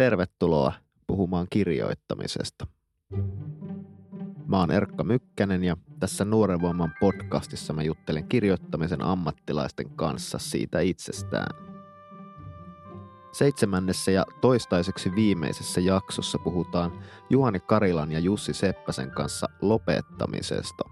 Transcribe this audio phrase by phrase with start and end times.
[0.00, 0.72] Tervetuloa
[1.06, 2.66] puhumaan kirjoittamisesta.
[4.46, 10.80] Mä oon Erkka Mykkänen ja tässä Nuoren Voiman podcastissa mä juttelen kirjoittamisen ammattilaisten kanssa siitä
[10.80, 11.56] itsestään.
[13.32, 20.84] Seitsemännessä ja toistaiseksi viimeisessä jaksossa puhutaan Juhani Karilan ja Jussi Seppäsen kanssa lopettamisesta.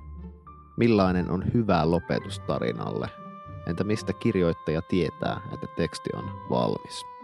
[0.76, 3.10] Millainen on hyvää lopetustarinalle?
[3.66, 7.17] Entä mistä kirjoittaja tietää, että teksti on valmis?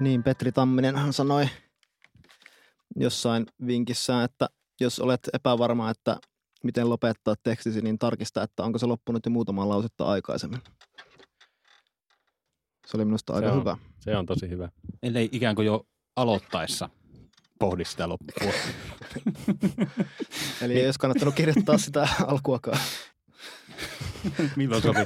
[0.00, 1.48] Niin, Petri Tamminen sanoi
[2.96, 4.48] jossain vinkissä, että
[4.80, 6.16] jos olet epävarma, että
[6.62, 10.60] miten lopettaa tekstisi, niin tarkista, että onko se loppunut jo muutamaa lausetta aikaisemmin.
[12.86, 13.76] Se oli minusta aika se on, hyvä.
[13.98, 14.68] Se on tosi hyvä.
[15.02, 15.86] Ellei ikään kuin jo
[16.16, 16.88] aloittaessa
[17.58, 18.52] pohdi sitä loppua.
[20.62, 22.80] Eli ei olisi kannattanut kirjoittaa sitä alkuakaan.
[24.56, 25.00] Milloin sopi?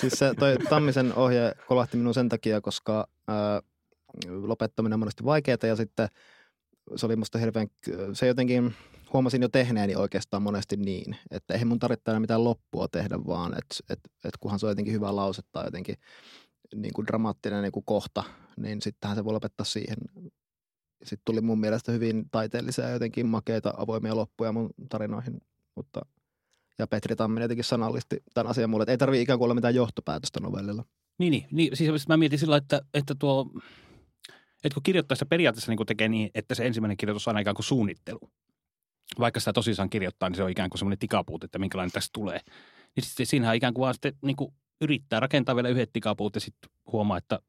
[0.00, 3.62] Siis se toi Tammisen ohje kolahti minun sen takia, koska ää,
[4.28, 6.08] lopettaminen on monesti vaikeaa ja sitten
[6.96, 7.66] se oli musta hirveän,
[8.12, 8.74] se jotenkin
[9.12, 13.52] huomasin jo tehneeni oikeastaan monesti niin, että eihän mun tarvitse aina mitään loppua tehdä, vaan
[13.52, 15.96] että et, et kunhan se on jotenkin hyvä lause tai jotenkin
[16.74, 18.24] niin kuin dramaattinen niin kuin kohta,
[18.56, 19.96] niin sittenhän se voi lopettaa siihen.
[21.04, 25.40] Sitten tuli mun mielestä hyvin taiteellisia jotenkin makeita avoimia loppuja mun tarinoihin,
[25.74, 26.00] mutta
[26.78, 29.74] ja Petri Tamminen jotenkin sanallisti tämän asian mulle, että ei tarvitse ikään kuin olla mitään
[29.74, 30.84] johtopäätöstä novellilla.
[31.18, 33.50] Niin, niin, niin siis mä mietin sillä, että, että tuo,
[34.66, 37.56] että kun kirjoittaessa periaatteessa niin kuin tekee niin, että se ensimmäinen kirjoitus on aina ikään
[37.56, 38.30] kuin suunnittelu.
[39.18, 42.40] Vaikka sitä tosissaan kirjoittaa, niin se on ikään kuin semmoinen tikapuut, että minkälainen tästä tulee.
[42.96, 46.40] Niin sitten siinähän ikään kuin vaan sitten niin kuin yrittää rakentaa vielä yhdet tikapuut ja
[46.40, 47.40] sitten huomaa, että,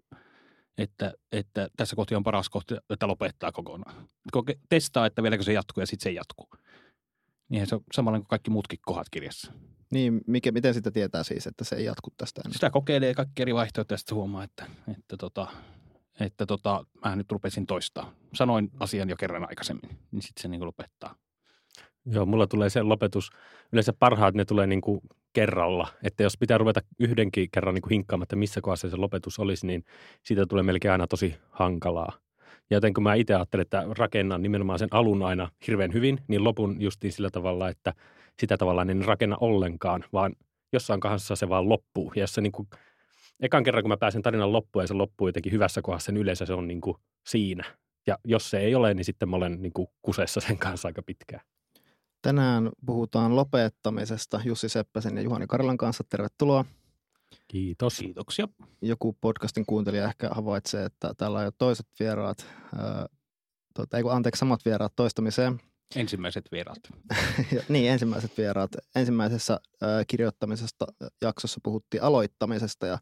[0.77, 4.07] että, että tässä kohti on paras kohti, että lopettaa kokonaan.
[4.31, 6.47] Koke, testaa, että vieläkö se jatkuu ja sitten se jatkuu.
[7.49, 9.53] Niinhän se on samalla kuin kaikki muutkin kohdat kirjassa.
[9.91, 12.53] Niin, mikä, miten sitä tietää siis, että se ei jatku tästä enää?
[12.53, 14.65] Sitä kokeilee kaikki eri vaihtoehtoja ja sitten huomaa, että,
[14.97, 15.47] että, tota,
[16.19, 18.13] että tota, mä nyt rupesin toistaa.
[18.33, 21.15] Sanoin asian jo kerran aikaisemmin, niin sitten se niin kuin lopettaa.
[22.05, 23.29] Joo, mulla tulee se lopetus.
[23.71, 25.01] Yleensä parhaat ne tulee niin kuin
[25.33, 25.87] kerralla.
[26.03, 29.67] Että jos pitää ruveta yhdenkin kerran niin kuin hinkkaamaan, että missä kohdassa se lopetus olisi,
[29.67, 29.83] niin
[30.23, 32.13] siitä tulee melkein aina tosi hankalaa.
[32.69, 36.43] Ja joten kun mä itse ajattelen, että rakennan nimenomaan sen alun aina hirveän hyvin, niin
[36.43, 37.93] lopun justiin sillä tavalla, että
[38.39, 40.35] sitä tavallaan en rakenna ollenkaan, vaan
[40.73, 42.11] jossain kohdassa se vaan loppuu.
[42.15, 42.67] Ja jos se niin kuin,
[43.39, 46.45] ekan kerran, kun mä pääsen tarinan loppuun ja se loppuu jotenkin hyvässä kohdassa, niin yleensä
[46.45, 47.63] se on niin kuin siinä.
[48.07, 51.03] Ja jos se ei ole, niin sitten mä olen niin kuin kusessa sen kanssa aika
[51.03, 51.41] pitkään.
[52.21, 56.03] Tänään puhutaan lopettamisesta Jussi Seppäsen ja Juhani Karilan kanssa.
[56.09, 56.65] Tervetuloa.
[57.47, 57.97] Kiitos.
[57.97, 58.47] Kiitoksia.
[58.81, 62.45] Joku podcastin kuuntelija ehkä havaitsee, että täällä on jo toiset vieraat,
[62.77, 63.05] ää,
[63.75, 65.59] tuota, ei kun anteeksi, samat vieraat toistamiseen.
[65.95, 66.79] Ensimmäiset vieraat.
[67.69, 68.71] Niin, ensimmäiset vieraat.
[68.95, 69.59] Ensimmäisessä
[70.07, 70.85] kirjoittamisesta
[71.21, 72.97] jaksossa puhuttiin aloittamisesta ja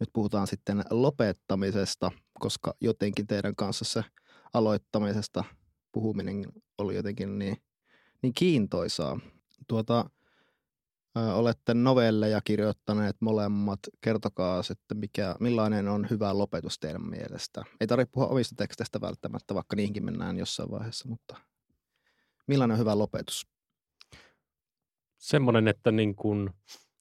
[0.00, 4.04] nyt puhutaan sitten lopettamisesta, koska jotenkin teidän kanssa se
[4.54, 5.44] aloittamisesta
[5.92, 6.46] puhuminen
[6.78, 7.56] oli jotenkin niin,
[8.22, 9.20] niin kiintoisaa.
[9.68, 10.10] Tuota,
[11.34, 13.78] olette novelleja kirjoittaneet molemmat.
[14.00, 17.62] Kertokaa sitten, mikä, millainen on hyvä lopetus teidän mielestä.
[17.80, 21.36] Ei tarvitse puhua omista teksteistä välttämättä, vaikka niihinkin mennään jossain vaiheessa, mutta
[22.46, 23.46] millainen on hyvä lopetus?
[25.18, 26.50] Semmoinen, että niin kuin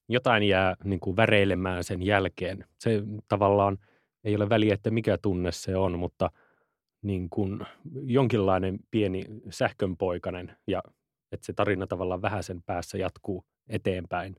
[0.10, 2.66] jotain jää niin kuin väreilemään sen jälkeen.
[2.80, 3.78] Se tavallaan
[4.24, 6.32] ei ole väliä, että mikä tunne se on, mutta
[7.02, 7.60] niin kuin
[8.04, 10.84] jonkinlainen pieni sähkönpoikainen ja
[11.32, 14.36] että se tarina tavallaan vähän sen päässä jatkuu eteenpäin.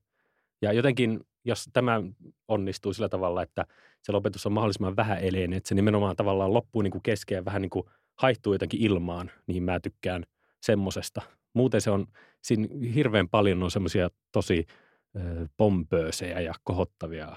[0.63, 2.03] Ja jotenkin, jos tämä
[2.49, 3.67] onnistuu sillä tavalla, että
[4.03, 7.63] se lopetus on mahdollisimman vähän eleinen, että se nimenomaan tavallaan loppuu niin kuin kesken vähän
[7.63, 7.87] niin kuin
[8.19, 10.25] haihtuu jotenkin ilmaan, niin mä tykkään
[10.65, 11.23] semmosesta.
[11.55, 12.07] Muuten se on,
[12.43, 14.67] siinä hirveän paljon on semmoisia tosi
[15.57, 17.37] pompöösejä ja kohottavia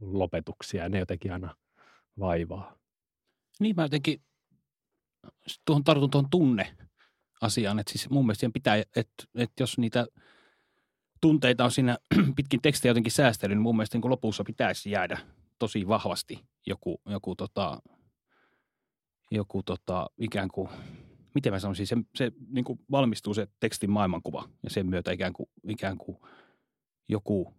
[0.00, 1.56] lopetuksia, ja ne jotenkin aina
[2.18, 2.78] vaivaa.
[3.60, 4.22] Niin mä jotenkin
[5.64, 6.76] tuohon tartun tuohon tunne
[7.40, 10.06] asiaan, että siis mun mielestä pitää, että, että jos niitä
[11.20, 11.98] tunteita on siinä
[12.36, 15.18] pitkin tekstiä jotenkin säästely, niin mun mielestä niin lopussa pitäisi jäädä
[15.58, 17.82] tosi vahvasti joku, joku, tota,
[19.30, 20.68] joku tota, ikään kuin,
[21.38, 25.32] miten mä sanoisin, se, se niin kuin valmistuu se tekstin maailmankuva ja sen myötä ikään
[25.32, 26.18] kuin, ikään kuin
[27.08, 27.54] joku,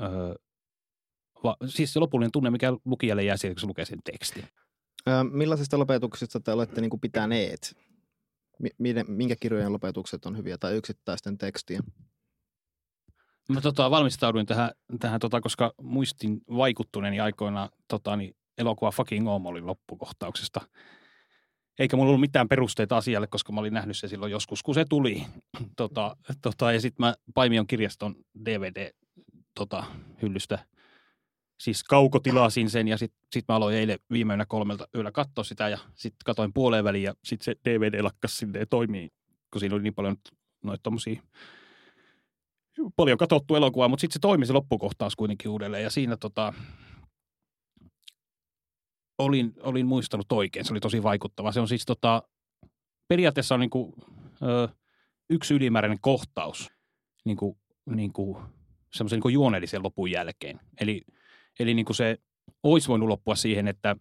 [0.00, 0.34] öö,
[1.44, 4.44] va, siis se lopullinen tunne, mikä lukijalle jää siitä, kun se lukee sen tekstin.
[5.06, 7.76] Ää, millaisista lopetuksista te olette niin kuin pitäneet?
[9.06, 11.82] Minkä kirjojen lopetukset on hyviä tai yksittäisten tekstien?
[13.48, 19.46] Mä tota, valmistauduin tähän, tähän tota, koska muistin vaikuttuneeni aikoina tota, niin elokuva Fucking Oom
[19.46, 20.60] oli loppukohtauksesta.
[21.78, 24.84] Eikä mulla ollut mitään perusteita asialle, koska mä olin nähnyt se silloin joskus, kun se
[24.88, 25.24] tuli.
[25.76, 28.14] Tota, tota, ja sitten mä Paimion kirjaston
[28.44, 28.90] DVD
[29.54, 29.84] tota,
[31.60, 35.68] siis kaukotilasin sen ja sitten sit mä aloin eilen viime yönä kolmelta yöllä katsoa sitä
[35.68, 39.08] ja sitten katoin puoleen väliin ja sitten se DVD lakkas sinne toimii,
[39.50, 40.16] kun siinä oli niin paljon
[40.62, 41.22] noita tommosia
[42.96, 46.54] paljon katsottu elokuvaa, mutta sitten se toimi se loppukohtaus kuitenkin uudelleen ja siinä tota,
[49.18, 50.64] olin, olin muistanut oikein.
[50.64, 51.52] Se oli tosi vaikuttava.
[51.52, 52.22] Se on siis tota,
[53.08, 53.92] periaatteessa on niin kuin,
[54.42, 54.68] ö,
[55.30, 56.70] yksi ylimääräinen kohtaus
[57.24, 57.58] niin kuin,
[57.90, 58.38] niin kuin,
[58.92, 60.60] semmoisen niin juonellisen lopun jälkeen.
[60.80, 61.02] Eli,
[61.60, 62.18] eli niin kuin se
[62.62, 63.96] olisi voinut loppua siihen, että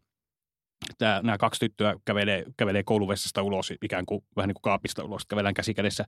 [0.97, 5.25] tämä, nämä kaksi tyttöä kävelee, kävelee kouluvessasta ulos, ikään kuin vähän niin kuin kaapista ulos,
[5.25, 6.05] kävellään käsikädessä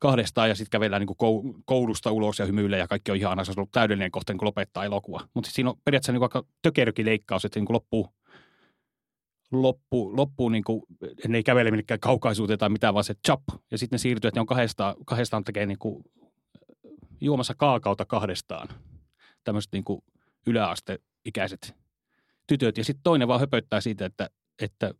[0.00, 3.54] kahdestaan ja sitten kävellään niin koulusta ulos ja hymyilee ja kaikki on ihan Se on
[3.56, 5.28] ollut täydellinen kohta niin lopettaa elokuva.
[5.34, 8.08] Mutta siinä on periaatteessa niin aika tökerökin leikkaus, että niin loppuu,
[9.52, 10.82] loppu, loppuu niin kuin,
[11.28, 13.42] ne ei kävele minnekään kaukaisuuteen tai mitään, vaan se chap.
[13.70, 16.04] Ja sitten ne siirtyy, että ne on kahdestaan, kahdestaan tekee niin kuin,
[17.20, 18.68] juomassa kaakauta kahdestaan.
[19.44, 19.84] Tämmöiset niin
[20.46, 21.74] yläasteikäiset
[22.46, 22.78] tytöt.
[22.78, 24.30] Ja sitten toinen vaan höpöttää siitä, että,
[24.62, 24.94] että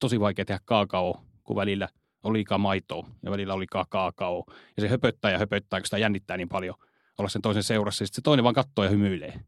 [0.00, 1.88] tosi vaikea tehdä kaakao, kun välillä–
[2.32, 4.44] liikaa maitoa ja välillä on liikaa kaakao.
[4.76, 6.74] Ja se höpöttää ja höpöttää, kun sitä jännittää niin paljon
[7.18, 8.06] olla sen toisen seurassa.
[8.06, 9.40] Sitten se toinen vaan katsoo ja hymyilee.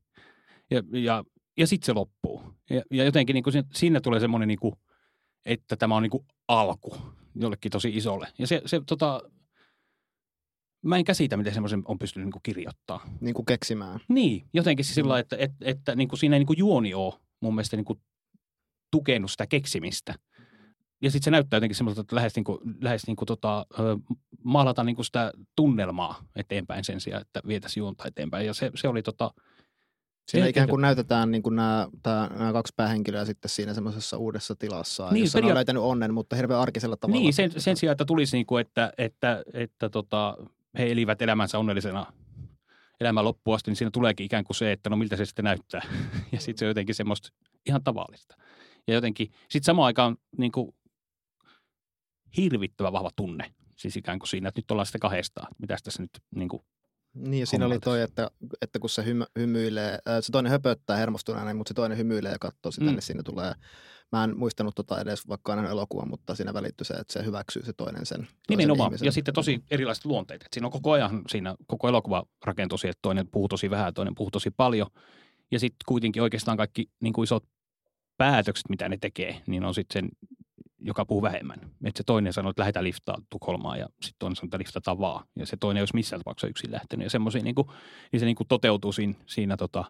[0.71, 1.25] Ja, ja,
[1.57, 2.43] ja sitten se loppuu.
[2.71, 4.75] Ja, ja jotenkin niin kuin siinä tulee semmoinen, niin kuin,
[5.47, 6.97] että tämä on niin kuin alku
[7.35, 8.29] jollekin tosi isolle.
[8.39, 9.23] Ja se, se tota,
[10.83, 13.09] mä en käsitä, miten semmoisen on pystynyt niin kuin kirjoittaa.
[13.21, 14.01] Niin kuin keksimään.
[14.09, 17.15] Niin, jotenkin siis sillä että, että, että niin kuin siinä ei niin kuin juoni ole
[17.41, 18.01] mun mielestä niin kuin
[18.91, 20.15] tukenut sitä keksimistä–
[21.03, 23.67] ja sitten se näyttää jotenkin semmoiselta, että lähes, niin kuin, lähes niin kuin tota,
[24.45, 28.47] maalata niin kuin sitä tunnelmaa eteenpäin sen sijaan, että vietäisiin juonta eteenpäin.
[28.47, 29.31] Ja se, se oli tota,
[30.29, 34.57] Siinä ikään kuin näytetään niin kuin nämä, tämä, nämä kaksi päähenkilöä sitten siinä semmoisessa uudessa
[34.57, 37.21] tilassa, niin, jossa peria- on löytänyt onnen, mutta hirveän arkisella tavalla.
[37.21, 40.37] Niin, sen, sen sijaan, että tulisi niin kuin, että, että, että tota,
[40.79, 42.07] he elivät elämänsä onnellisena
[43.01, 45.83] elämän loppuun asti, niin siinä tuleekin ikään kuin se, että no miltä se sitten näyttää.
[46.33, 47.29] Ja sitten se on jotenkin semmoista
[47.67, 48.37] ihan tavallista.
[48.87, 50.75] Ja jotenkin, sitten samaan aikaan niin kuin
[52.37, 53.55] hirvittävän vahva tunne.
[53.77, 55.49] Siis ikään kuin siinä, että nyt ollaan sitä kahdestaan.
[55.59, 56.63] Mitä tässä nyt niin kuin
[57.17, 58.31] niin, ja siinä oli toi, että,
[58.63, 62.73] että kun se hymy, hymyilee, se toinen höpöttää hermostuneena, mutta se toinen hymyilee ja katsoo
[62.73, 62.93] sitä, mm.
[62.93, 63.53] niin siinä tulee,
[64.13, 67.65] mä en muistanut tota edes vaikka aina elokuva, mutta siinä välittyy se, että se hyväksyy
[67.65, 68.29] se toinen sen.
[68.49, 69.07] Nimenomaan, ihmisen.
[69.07, 70.43] ja sitten tosi erilaiset luonteet.
[70.43, 73.95] Et siinä on koko ajan, siinä koko elokuva rakentuu siihen, että toinen puhuu tosi vähän,
[73.95, 74.87] toinen puhuu tosi paljon.
[75.51, 77.45] Ja sitten kuitenkin oikeastaan kaikki niin kuin isot
[78.17, 80.31] päätökset, mitä ne tekee, niin on sitten sen
[80.81, 81.61] joka puhuu vähemmän.
[81.85, 85.27] Että se toinen sanoo, että lähdetään liftaa Tukholmaan ja sitten toinen sanoo, että liftataan vaan.
[85.37, 87.05] Ja se toinen ei olisi missään tapauksessa yksin lähtenyt.
[87.05, 87.69] Ja semmoisia, niin, kuin,
[88.13, 89.85] niin se niin kuin toteutuu siinä, siinä tota,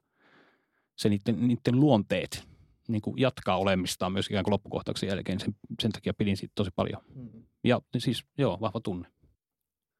[0.96, 2.48] se niiden, niiden luonteet
[2.88, 5.40] niin kuin jatkaa olemistaan myös ikään kuin loppukohtauksen jälkeen.
[5.40, 7.02] Sen, sen takia pidin siitä tosi paljon.
[7.14, 7.42] Mm.
[7.64, 9.08] Ja siis joo, vahva tunne.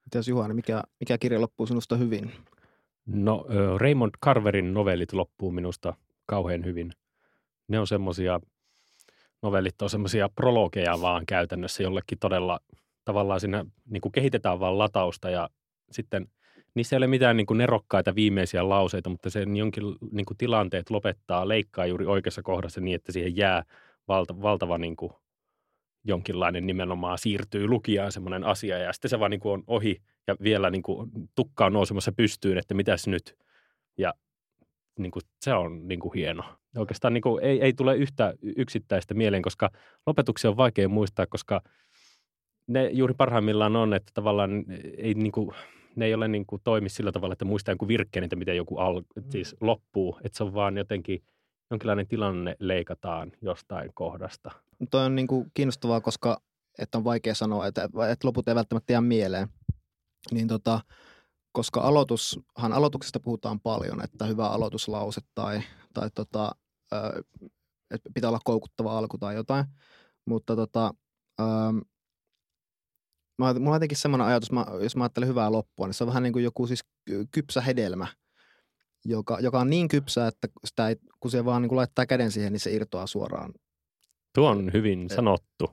[0.04, 2.32] Mitäs Juhani, mikä, mikä kirja loppuu sinusta hyvin?
[3.06, 3.46] No
[3.76, 5.94] Raymond Carverin novellit loppuu minusta
[6.26, 6.92] kauhean hyvin.
[7.68, 8.40] Ne on semmoisia
[9.46, 12.60] novellit on semmoisia prologeja vaan käytännössä jollekin todella
[13.04, 15.48] tavallaan siinä niin kuin kehitetään vaan latausta ja
[15.90, 16.26] sitten
[16.74, 20.90] niissä ei ole mitään niin kuin nerokkaita viimeisiä lauseita, mutta se jonkin niin kuin tilanteet
[20.90, 23.62] lopettaa, leikkaa juuri oikeassa kohdassa niin, että siihen jää
[24.08, 25.12] valta, valtava niin kuin
[26.04, 30.36] jonkinlainen nimenomaan siirtyy lukijaan semmoinen asia ja sitten se vaan niin kuin on ohi ja
[30.42, 33.36] vielä niin kuin tukka on nousemassa pystyyn, että mitäs nyt.
[33.98, 34.14] Ja
[34.98, 36.44] niin kuin, se on niin kuin hieno.
[36.76, 39.70] Oikeastaan niin kuin, ei, ei tule yhtä yksittäistä mieleen, koska
[40.06, 41.60] lopetuksia on vaikea muistaa, koska
[42.66, 44.64] ne juuri parhaimmillaan on, että tavallaan
[44.98, 45.50] ei, niin kuin,
[45.96, 48.78] ne ei ole niin kuin, toimi sillä tavalla, että muistaa jonkun virkkeen, että miten joku
[48.78, 50.18] al, siis loppuu.
[50.24, 51.22] Että se on vaan jotenkin
[51.70, 54.50] jonkinlainen tilanne leikataan jostain kohdasta.
[54.90, 56.40] Toi on niin kuin kiinnostavaa, koska
[56.78, 59.48] että on vaikea sanoa, että, että loput ei välttämättä jää mieleen.
[60.30, 60.80] Niin tota,
[61.56, 65.60] koska aloitushan aloituksesta puhutaan paljon, että hyvä aloituslause tai,
[65.94, 66.50] tai tota,
[67.90, 69.64] että pitää olla koukuttava alku tai jotain.
[70.26, 70.94] Mutta tota,
[73.38, 76.08] mä, mulla on jotenkin semmoinen ajatus, mä, jos mä ajattelen hyvää loppua, niin se on
[76.08, 76.84] vähän niin kuin joku siis
[77.30, 78.06] kypsä hedelmä,
[79.04, 82.32] joka, joka on niin kypsä, että sitä ei, kun se vaan niin kuin laittaa käden
[82.32, 83.52] siihen, niin se irtoaa suoraan.
[84.34, 85.70] Tuo on hyvin sanottu.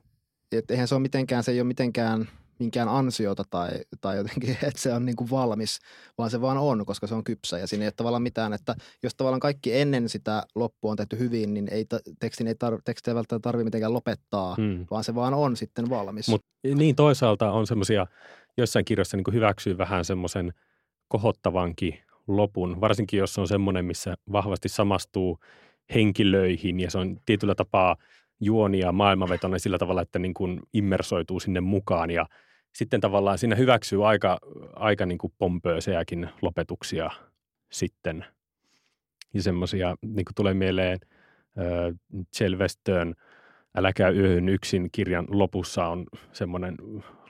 [0.52, 3.70] Et, et eihän se ole mitenkään, se ei ole mitenkään– minkään ansiota tai,
[4.00, 5.78] tai jotenkin, että se on niin kuin valmis,
[6.18, 8.76] vaan se vaan on, koska se on kypsä ja siinä ei ole tavallaan mitään, että
[9.02, 11.86] jos tavallaan kaikki ennen sitä loppua on tehty hyvin, niin ei,
[12.20, 14.86] tekstin ei, tar, tekstin ei välttämättä tarvitse mitenkään lopettaa, hmm.
[14.90, 16.28] vaan se vaan on sitten valmis.
[16.28, 16.42] Mut
[16.74, 18.06] niin toisaalta on semmoisia,
[18.56, 20.52] joissain kirjoissa niin hyväksyy vähän semmoisen
[21.08, 25.38] kohottavankin lopun, varsinkin jos on semmoinen, missä vahvasti samastuu
[25.94, 27.96] henkilöihin ja se on tietyllä tapaa–
[28.44, 32.26] juonia maailmanvetoinen sillä tavalla, että niin kuin immersoituu sinne mukaan ja
[32.72, 34.38] sitten tavallaan siinä hyväksyy aika,
[34.76, 37.10] aika niin kuin pompööseäkin lopetuksia
[37.72, 38.24] sitten.
[39.34, 40.98] Ja semmoisia, niin kuin tulee mieleen
[41.58, 43.14] äh,
[43.76, 46.76] Älä käy yöhön yksin kirjan lopussa on semmoinen,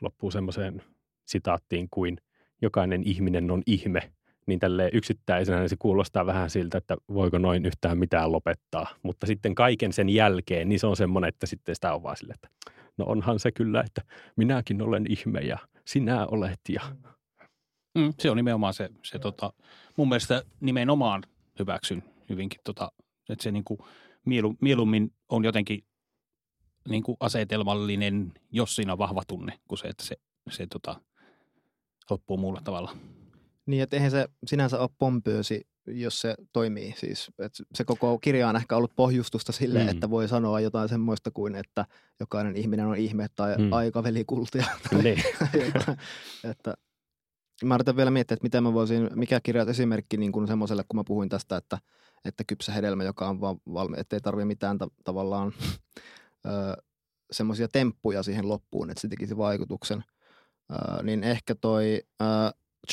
[0.01, 0.83] loppuu semmoiseen
[1.25, 2.19] sitaattiin kuin
[2.63, 4.13] jokainen ihminen on ihme,
[4.47, 8.87] niin tälle yksittäisenä niin se kuulostaa vähän siltä, että voiko noin yhtään mitään lopettaa.
[9.03, 12.35] Mutta sitten kaiken sen jälkeen, niin se on semmoinen, että sitten sitä on vaan sille,
[12.35, 12.49] että
[12.97, 14.03] no onhan se kyllä, että
[14.37, 16.83] minäkin olen ihme ja sinä olet ja
[17.99, 19.53] Mm, se on nimenomaan se, se tota,
[19.97, 21.23] mun mielestä nimenomaan
[21.59, 22.93] hyväksyn hyvinkin, tota,
[23.29, 23.87] että se niinku
[24.25, 25.85] mielu, mieluummin on jotenkin
[26.89, 30.17] niinku asetelmallinen, jos siinä on vahva tunne, kuin se, että se,
[30.51, 31.01] se tota,
[32.11, 32.97] loppuu muulla tavalla.
[33.67, 36.95] Niin, että eihän se sinänsä ole pompöösi, jos se toimii.
[36.97, 39.89] Siis, että se koko kirja on ehkä ollut pohjustusta sille, mm.
[39.89, 41.87] että voi sanoa jotain semmoista kuin, että
[42.21, 43.73] jokainen ihminen on ihme tai mm.
[43.73, 44.67] aikavelikultia.
[45.03, 45.23] Niin.
[46.51, 46.75] että
[47.65, 50.97] Mä yritän vielä miettiä, että miten mä voisin, mikä kirja esimerkki niin kuin semmoiselle, kun
[50.97, 51.79] mä puhuin tästä, että,
[52.25, 55.53] että kypsä hedelmä, joka on vaan valmi, ettei tarvitse mitään ta- tavallaan
[57.33, 60.05] semmoisia temppuja siihen loppuun, että se tekisi vaikutuksen.
[60.73, 62.25] Ö, niin ehkä toi ö,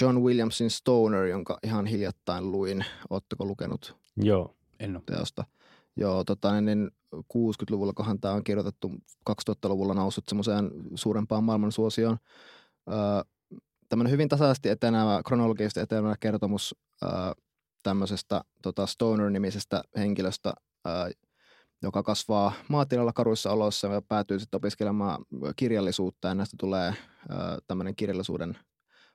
[0.01, 2.86] John Williamsin Stoner, jonka ihan hiljattain luin.
[3.10, 3.95] Oletteko lukenut?
[4.17, 5.03] Joo, en ole.
[5.05, 5.43] Teosta.
[5.95, 8.91] Joo, tota, niin 60-luvulla, kohan tämä on kirjoitettu
[9.29, 12.17] 2000-luvulla noussut semmoiseen suurempaan maailmansuosioon.
[12.89, 12.98] Öö,
[13.89, 17.33] tämmöinen hyvin tasaisesti etenevä, kronologisesti etenevä kertomus ää,
[17.83, 20.53] tämmöisestä tota Stoner-nimisestä henkilöstä,
[20.86, 21.10] ää,
[21.81, 26.93] joka kasvaa maatilalla karuissa oloissa ja päätyy sitten opiskelemaan kirjallisuutta ja näistä tulee
[27.29, 28.57] ää, tämmöinen kirjallisuuden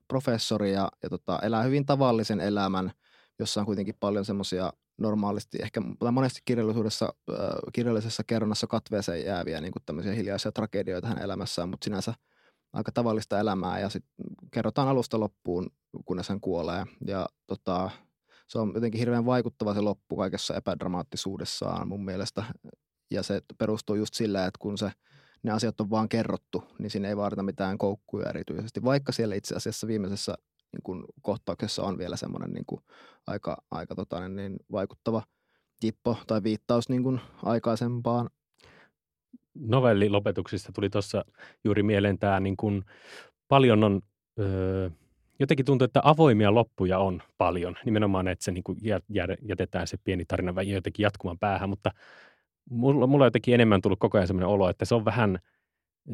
[0.08, 2.92] professori ja, ja tota, elää hyvin tavallisen elämän,
[3.38, 7.38] jossa on kuitenkin paljon semmoisia normaalisti, ehkä tai monesti kirjallisuudessa, äh,
[7.72, 12.14] kirjallisessa kerronnassa katveeseen jääviä niin tämmöisiä hiljaisia tragedioita hänen elämässään, mutta sinänsä–
[12.76, 15.70] aika tavallista elämää ja sitten kerrotaan alusta loppuun,
[16.04, 16.84] kunnes hän kuolee.
[17.06, 17.90] Ja tota,
[18.48, 22.44] se on jotenkin hirveän vaikuttava se loppu kaikessa epädramaattisuudessaan mun mielestä.
[23.10, 24.90] Ja se perustuu just sillä, että kun se,
[25.42, 28.84] ne asiat on vaan kerrottu, niin siinä ei vaadita mitään koukkuja erityisesti.
[28.84, 30.34] Vaikka siellä itse asiassa viimeisessä
[30.72, 32.80] niin kun kohtauksessa on vielä semmoinen niin kuin
[33.26, 35.22] aika, aika tota, niin vaikuttava
[35.84, 38.30] jippo tai viittaus niin kuin aikaisempaan
[39.54, 41.24] novellilopetuksista tuli tuossa
[41.64, 42.84] juuri mieleen tämä, niin kuin
[43.48, 44.00] paljon on,
[44.38, 44.90] öö,
[45.40, 47.76] jotenkin tuntuu, että avoimia loppuja on paljon.
[47.84, 48.78] Nimenomaan, että se niin kuin
[49.42, 51.90] jätetään se pieni tarina jotenkin jatkumaan päähän, mutta
[52.70, 55.38] mulla, mulla on jotenkin enemmän tullut koko ajan sellainen olo, että se on vähän,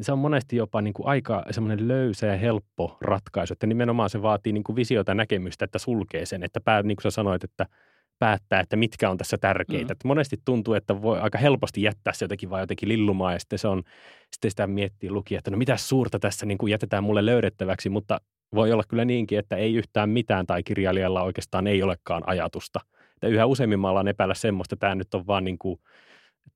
[0.01, 4.21] se on monesti jopa niin kuin aika semmoinen löysä ja helppo ratkaisu, että nimenomaan se
[4.21, 7.43] vaatii niin kuin visiota ja näkemystä, että sulkee sen, että pää, niin kuin sä sanoit,
[7.43, 7.65] että–
[8.23, 9.85] päättää, että mitkä on tässä tärkeitä.
[9.85, 9.91] Mm.
[9.91, 13.59] Että monesti tuntuu, että voi aika helposti jättää se jotenkin vaan jotenkin lillumaan ja sitten,
[13.59, 13.83] se on,
[14.31, 18.21] sitten sitä miettii lukija, että no mitä suurta tässä niin kuin jätetään mulle löydettäväksi, mutta
[18.55, 22.79] voi olla kyllä niinkin, että ei yhtään mitään tai kirjailijalla oikeastaan ei olekaan ajatusta.
[23.13, 25.79] Että yhä useimmin mä ollaan epäillä semmoista, että tämä nyt on vaan niin kuin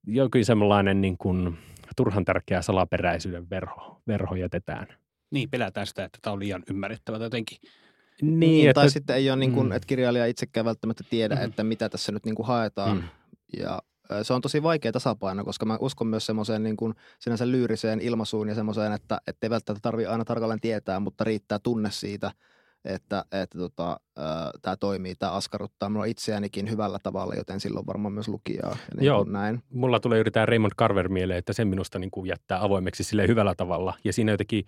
[0.07, 1.57] jokin semmoinen niin kuin
[1.95, 4.87] turhan tärkeä salaperäisyyden verho, verho jätetään.
[5.31, 7.57] Niin, pelätään sitä, että tämä on liian ymmärrettävä jotenkin
[8.21, 9.71] niin, niin että, tai sitten ei ole niin kuin, mm.
[9.71, 11.41] että kirjailija itsekään välttämättä tiedä, mm.
[11.41, 12.97] että mitä tässä nyt niin kuin haetaan.
[12.97, 13.03] Mm.
[13.59, 13.81] Ja
[14.23, 18.49] se on tosi vaikea tasapaino, koska mä uskon myös semmoiseen niin kuin sinänsä lyyriseen ilmaisuun
[18.49, 22.31] ja semmoiseen, että ei välttämättä tarvitse aina tarkalleen tietää, mutta riittää tunne siitä,
[22.85, 23.99] että, että tota,
[24.61, 28.77] tämä toimii, tämä askarruttaa minua itseänikin hyvällä tavalla, joten silloin varmaan myös lukijaa.
[28.95, 29.63] Niin Joo, näin.
[29.69, 33.55] mulla tulee yrittää Raymond Carver mieleen, että sen minusta niin kuin jättää avoimeksi sille hyvällä
[33.55, 33.93] tavalla.
[34.03, 34.65] Ja siinä jotenkin,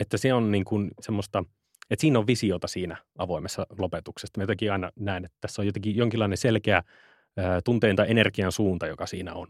[0.00, 1.44] että se on niin kuin semmoista–
[1.92, 4.32] että siinä on visiota siinä avoimessa lopetuksessa.
[4.36, 6.82] Mä jotenkin aina näen, että tässä on jotenkin jonkinlainen selkeä
[7.64, 9.48] tunteen tai energian suunta, joka siinä on.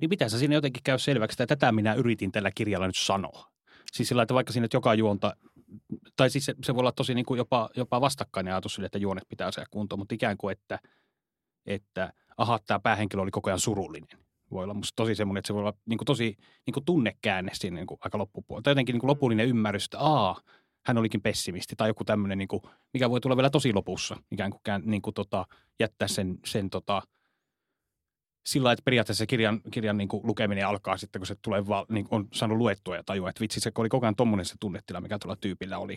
[0.00, 3.50] Niin pitäisi siinä jotenkin käy selväksi, että tätä minä yritin tällä kirjalla nyt sanoa.
[3.92, 5.36] Siis sillä, että vaikka siinä joka juonta,
[6.16, 8.98] tai siis se, se voi olla tosi niin kuin jopa, jopa vastakkainen ajatus sille, että
[8.98, 10.78] juonet pitää saada kuntoon, mutta ikään kuin, että,
[11.66, 14.18] että aha, tämä päähenkilö oli koko ajan surullinen.
[14.50, 17.50] Voi olla musta tosi semmoinen, että se voi olla niin kuin tosi niin kuin tunnekäänne
[17.54, 18.62] siinä niin kuin aika loppupuolella.
[18.62, 20.40] Tai jotenkin niin kuin lopullinen ymmärrys, että aa,
[20.86, 22.62] hän olikin pessimisti tai joku tämmöinen, niin kuin,
[22.92, 25.46] mikä voi tulla vielä tosi lopussa, ikään kuin, niin kuin tota,
[25.80, 27.02] jättää sen, sen tota,
[28.44, 31.86] sillä että periaatteessa se kirjan, kirjan niin kuin lukeminen alkaa sitten, kun se tulee vaan,
[31.88, 35.00] niin on saanut luettua ja tajua, että vitsi, se oli koko ajan tommonen se tunnetila,
[35.00, 35.96] mikä tuolla tyypillä oli,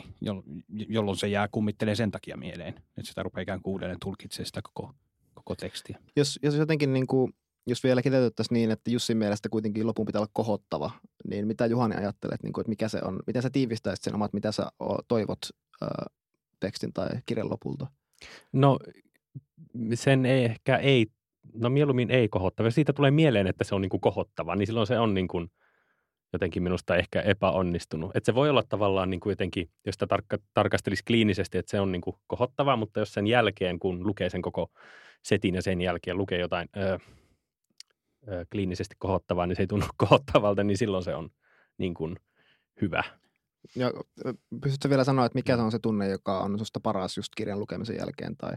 [0.70, 4.62] jolloin se jää kummittelee sen takia mieleen, että sitä rupeaa ikään kuin uudelleen tulkitsemaan sitä
[4.62, 4.94] koko,
[5.34, 6.00] koko tekstiä.
[6.16, 7.34] Jos, jos jotenkin niin kuin
[7.68, 10.92] jos vielä kiteytettäisiin niin, että Jussin mielestä kuitenkin lopun pitää olla kohottava,
[11.30, 14.34] niin mitä Juhani ajattelet, niin kuin, että mikä se on, miten sä tiivistäisit sen omat,
[14.34, 14.72] mitä sä
[15.08, 15.40] toivot
[15.82, 16.06] ää,
[16.60, 17.88] tekstin tai kirjan lopulta?
[18.54, 18.80] No
[19.94, 21.08] sen ei ehkä ei,
[21.54, 22.68] no mieluummin ei kohottava.
[22.68, 25.28] Jos siitä tulee mieleen, että se on niin kuin kohottava, niin silloin se on niin
[25.28, 25.52] kuin
[26.34, 28.16] jotenkin minusta ehkä epäonnistunut.
[28.16, 31.80] Että se voi olla tavallaan niin kuin jotenkin, jos sitä tarkka, tarkastelisi kliinisesti, että se
[31.80, 34.72] on niin kuin kohottava, mutta jos sen jälkeen, kun lukee sen koko
[35.24, 37.00] setin ja sen jälkeen lukee jotain ö,
[38.32, 41.30] ö, kliinisesti kohottavaa, niin se ei tunnu kohottavalta, niin silloin se on
[41.78, 42.16] niin kuin
[42.82, 43.04] hyvä.
[43.76, 43.92] Ja
[44.62, 47.60] pystytkö vielä sanoa, että mikä se on se tunne, joka on sinusta paras just kirjan
[47.60, 48.38] lukemisen jälkeen?
[48.38, 48.54] Tai...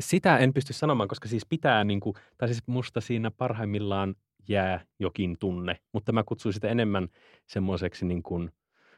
[0.00, 4.14] Sitä en pysty sanomaan, koska siis pitää, niin kuin, tai siis musta siinä parhaimmillaan
[4.48, 7.08] jää jokin tunne, mutta mä kutsuin sitä enemmän
[7.46, 8.52] semmoiseksi niin kuin,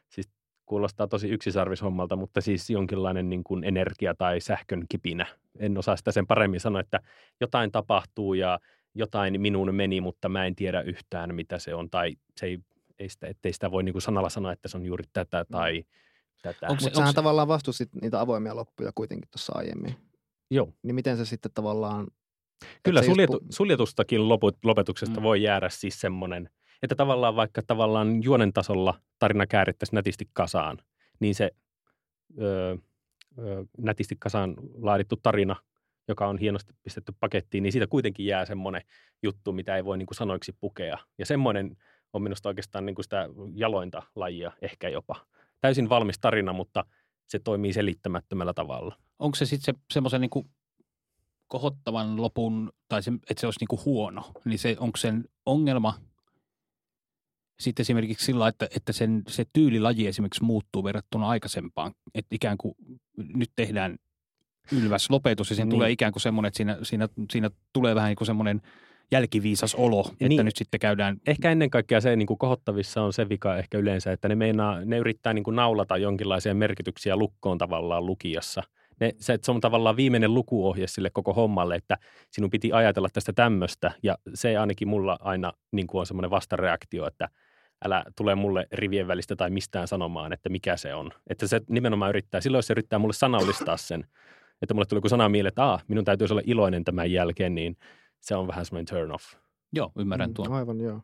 [0.09, 0.31] siis
[0.67, 5.27] kuulostaa tosi yksisarvishommalta, mutta siis jonkinlainen niin kuin energia tai sähkön kipinä.
[5.59, 7.01] En osaa sitä sen paremmin sanoa, että
[7.41, 8.59] jotain tapahtuu ja
[8.95, 12.59] jotain minun meni, mutta mä en tiedä yhtään, mitä se on, tai se ei,
[12.99, 15.79] ei sitä, ettei sitä voi niin kuin sanalla sanoa, että se on juuri tätä tai
[15.79, 15.85] mm.
[16.43, 16.67] tätä.
[16.69, 17.17] Onko se, Mutta sähän se...
[17.17, 19.97] tavallaan vastusit niitä avoimia loppuja kuitenkin tuossa aiemmin.
[20.51, 20.73] Joo.
[20.83, 22.07] Niin miten se sitten tavallaan...
[22.83, 23.47] Kyllä suljetu, pu...
[23.51, 25.25] suljetustakin loput, lopetuksesta mm.
[25.25, 26.51] voi jäädä siis semmoinen,
[26.83, 30.79] että tavallaan vaikka tavallaan juonen tasolla tarina käärittäisi nätisti kasaan,
[31.21, 31.51] niin se
[32.41, 32.77] öö,
[33.39, 35.57] öö, nätisti kasaan laadittu tarina,
[36.09, 38.83] joka on hienosti pistetty pakettiin, niin siitä kuitenkin jää semmoinen
[39.23, 40.99] juttu, mitä ei voi niin kuin sanoiksi pukea.
[41.19, 41.77] Ja semmoinen
[42.13, 45.27] on minusta oikeastaan niin kuin sitä jalointa lajia ehkä jopa.
[45.61, 46.85] Täysin valmis tarina, mutta
[47.29, 48.97] se toimii selittämättömällä tavalla.
[49.19, 50.51] Onko se sitten se, semmoisen niin kuin
[51.49, 55.95] kohottavan lopun, tai se, että se olisi niin kuin huono, niin se, onko sen ongelma
[57.61, 62.75] sitten esimerkiksi sillä, että, että sen, se tyylilaji esimerkiksi muuttuu verrattuna aikaisempaan, että ikään kuin
[63.17, 63.97] nyt tehdään
[64.73, 65.71] ylväs lopetus ja siinä niin.
[65.71, 68.63] tulee ikään kuin semmoinen, että siinä, siinä, siinä tulee vähän niin kuin semmoinen
[69.11, 71.21] jälkiviisas olo, että niin, nyt sitten käydään.
[71.27, 74.85] Ehkä ennen kaikkea se niin kuin kohottavissa on se vika ehkä yleensä, että ne, meinaa,
[74.85, 78.63] ne yrittää niin kuin naulata jonkinlaisia merkityksiä lukkoon tavallaan lukijassa.
[79.01, 81.97] Ne, se, että se on tavallaan viimeinen lukuohje sille koko hommalle, että
[82.31, 87.07] sinun piti ajatella tästä tämmöistä ja se ainakin mulla aina niin kuin on semmoinen vastareaktio,
[87.07, 87.29] että
[87.85, 91.11] älä tule mulle rivien välistä tai mistään sanomaan, että mikä se on.
[91.27, 94.05] Että se nimenomaan yrittää, silloin se yrittää mulle sanallistaa sen,
[94.63, 97.77] että mulle tulee joku sana mieleen, että ah, minun täytyisi olla iloinen tämän jälkeen, niin
[98.21, 99.25] se on vähän semmoinen turn off.
[99.73, 100.53] Joo, ymmärrän mm, tuon.
[100.53, 101.01] Aivan, joo.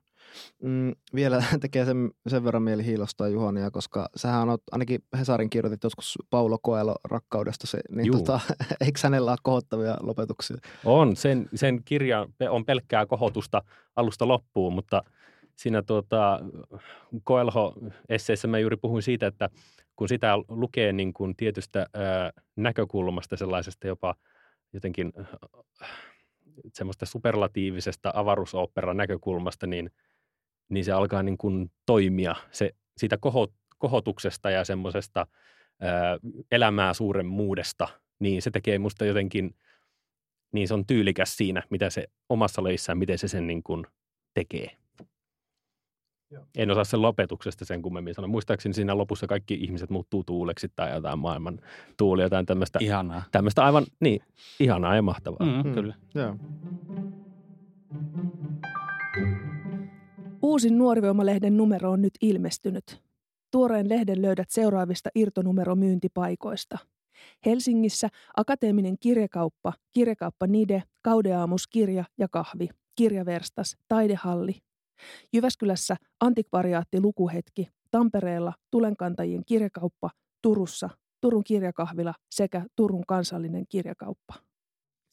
[0.62, 5.85] Mm, vielä tekee sen, sen verran mieli hiilostaa Juhania, koska sähän on ainakin Hesarin kirjoitit
[5.85, 8.40] joskus Paulo Koelo rakkaudesta, se, niin tota,
[8.87, 10.57] eikö hänellä ole kohottavia lopetuksia?
[10.85, 13.62] On, sen, sen kirja on pelkkää kohotusta
[13.97, 15.03] alusta loppuun, mutta
[15.57, 16.40] siinä tuota,
[17.25, 19.51] Koelho-esseissä mä juuri puhuin siitä, että
[19.97, 24.14] kun sitä lukee niin kuin tietystä ää, näkökulmasta, sellaisesta jopa
[24.73, 25.90] jotenkin äh,
[26.75, 29.90] semmoista superlatiivisesta avaruusopera näkökulmasta, niin,
[30.70, 35.26] niin se alkaa niin kuin toimia se, siitä koho, kohotuksesta ja semmoisesta
[35.80, 36.18] ää,
[36.50, 39.54] elämää suuremmuudesta, niin se tekee musta jotenkin,
[40.52, 43.87] niin se on tyylikäs siinä, mitä se omassa lajissaan, miten se sen niin kuin
[44.35, 44.70] tekee.
[46.33, 46.44] Joo.
[46.56, 48.28] En osaa sen lopetuksesta sen kummemmin sanoa.
[48.28, 51.61] Muistaakseni siinä lopussa kaikki ihmiset muuttuu tuuleksi tai jotain maailman
[51.96, 52.78] tuuli, jotain tämmöistä.
[52.83, 53.22] Ihanaa.
[53.33, 54.22] Tämmöistä aivan, niin,
[54.61, 55.46] ihanaa ja mahtavaa.
[55.46, 55.74] Mm, mm.
[55.74, 55.94] Kyllä.
[56.14, 56.37] Joo.
[60.51, 63.03] Uusin Nuorivoimalehden numero on nyt ilmestynyt.
[63.51, 66.79] Tuoreen lehden löydät seuraavista irtonumeromyyntipaikoista.
[67.47, 74.57] Helsingissä Akateeminen kirjakauppa, kirjakauppa Nide, Kaudeaamuskirja ja kahvi, Kirjaverstas, Taidehalli,
[75.33, 80.11] Jyväskylässä antikvariaatti Lukuhetki, Tampereella Tulenkantajien kirjakauppa,
[80.43, 84.50] Turussa Turun kirjakahvila sekä Turun kansallinen kirjakauppa.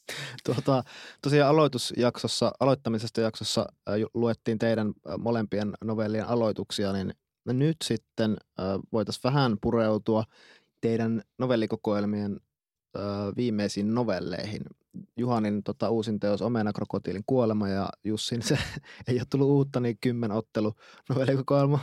[0.46, 0.84] Tuota,
[1.22, 3.66] tosiaan aloitusjaksossa, aloittamisesta jaksossa
[4.14, 7.14] luettiin teidän molempien novellien aloituksia, niin
[7.46, 8.38] nyt sitten
[8.94, 10.24] voitaisiin vähän pureutua
[10.82, 12.40] teidän novellikokoelmien
[13.38, 14.62] viimeisiin novelleihin.
[15.18, 18.58] Juhanin tota, uusin teos Omena krokotiilin kuolema ja Jussin se
[19.08, 20.74] ei ole tullut uutta, niin kymmen ottelu
[21.10, 21.80] novellikokoelma.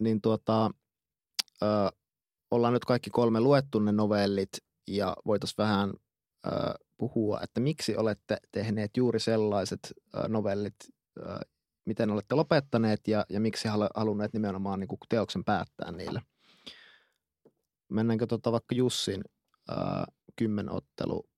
[0.00, 0.70] Niin tuota,
[1.62, 1.88] öö,
[2.50, 4.50] ollaan nyt kaikki kolme luettu ne novellit
[4.88, 5.92] ja voitaisiin vähän
[6.98, 9.80] puhua, että miksi olette tehneet juuri sellaiset
[10.28, 10.74] novellit,
[11.84, 16.22] miten olette lopettaneet ja, ja miksi halunneet nimenomaan niin kuin teoksen päättää niillä.
[17.88, 19.24] Mennäänkö tota vaikka Jussin
[19.70, 19.76] öö,
[20.36, 21.28] kymmenottelu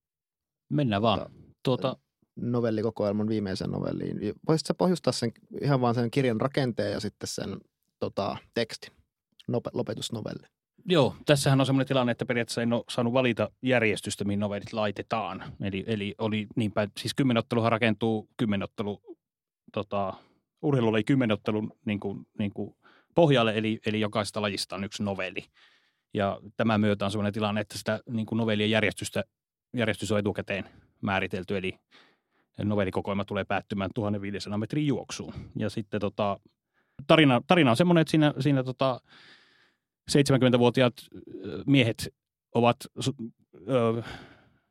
[0.68, 1.18] Mennään vaan.
[1.62, 1.98] Tuota, tuota...
[2.36, 4.18] novellikokoelman viimeisen novelliin.
[4.48, 7.58] Voisitko pohjustaa sen ihan vaan sen kirjan rakenteen ja sitten sen
[7.98, 8.88] tota, teksti,
[9.48, 10.46] Nope, lopetusnovelli?
[10.88, 15.44] Joo, tässähän on semmoinen tilanne, että periaatteessa en ole saanut valita järjestystä, mihin novellit laitetaan.
[15.62, 19.00] Eli, eli oli niin päin, siis kymmenotteluhan rakentuu kymmenottelu,
[19.72, 20.14] tota,
[20.62, 22.76] urheilu oli kymmenottelun niin kuin, niin kuin
[23.14, 25.44] pohjalle, eli, eli jokaisesta lajista on yksi novelli.
[26.14, 29.24] Ja tämän myötä on sellainen tilanne, että sitä niin kuin novellien järjestystä
[29.76, 30.64] järjestys on etukäteen
[31.00, 31.78] määritelty, eli
[32.64, 35.34] novellikokoelma tulee päättymään 1500 metrin juoksuun.
[35.58, 36.40] Ja sitten tota,
[37.06, 39.00] tarina, tarina on semmoinen, että siinä, siinä tota,
[40.10, 40.94] 70-vuotiaat
[41.66, 42.08] miehet
[42.54, 42.76] ovat
[43.68, 44.02] ö,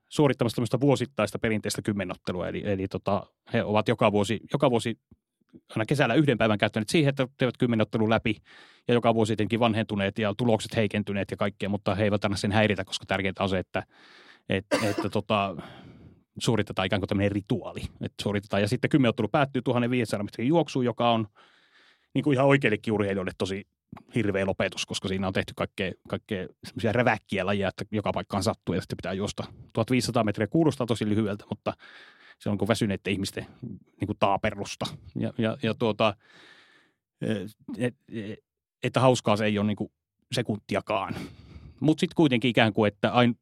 [0.10, 2.48] suorittamassa tämmöistä vuosittaista perinteistä kymmenottelua.
[2.48, 5.00] Eli, eli tota, he ovat joka vuosi, joka vuosi
[5.70, 8.36] aina kesällä yhden päivän käyttäneet siihen, että teevät kymmenottelun läpi
[8.88, 12.52] ja joka vuosi tietenkin vanhentuneet ja tulokset heikentyneet ja kaikkea, mutta he eivät anna sen
[12.52, 13.84] häiritä, koska tärkeintä on se, että,
[14.50, 15.56] että, että tota,
[16.40, 17.82] suoritetaan ikään kuin tämmöinen rituaali.
[17.82, 18.62] Että suoritetaan.
[18.62, 21.28] Ja sitten kymmenottelu päättyy 1500 metrin juoksuun, joka on
[22.14, 23.68] niin kuin ihan oikeillekin urheilijoille tosi
[24.16, 28.76] hirveä lopetus, koska siinä on tehty kaikkea, kaikkea semmoisia räväkkiä lajeja, että joka paikkaan sattuu
[28.76, 29.44] ja sitten pitää juosta.
[29.74, 31.74] 1500 metriä kuulostaa tosi lyhyeltä, mutta
[32.40, 33.46] se on kuin väsyneiden ihmisten
[34.00, 34.86] niin kuin taaperusta.
[35.16, 36.16] Ja, ja, ja tuota,
[37.78, 38.40] et, et,
[38.84, 39.92] että hauskaa se ei ole niin kuin
[40.32, 41.16] sekuntiakaan.
[41.80, 43.40] Mutta sitten kuitenkin ikään kuin, että ain,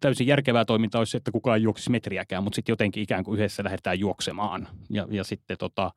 [0.00, 3.38] täysin järkevää toimintaa olisi se, että kukaan ei juoksisi metriäkään, mutta sitten jotenkin ikään kuin
[3.38, 4.68] yhdessä lähdetään juoksemaan.
[4.90, 5.90] Ja, ja sitten tota,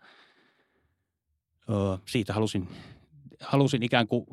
[1.70, 2.68] ö, siitä halusin,
[3.42, 4.26] halusin ikään kuin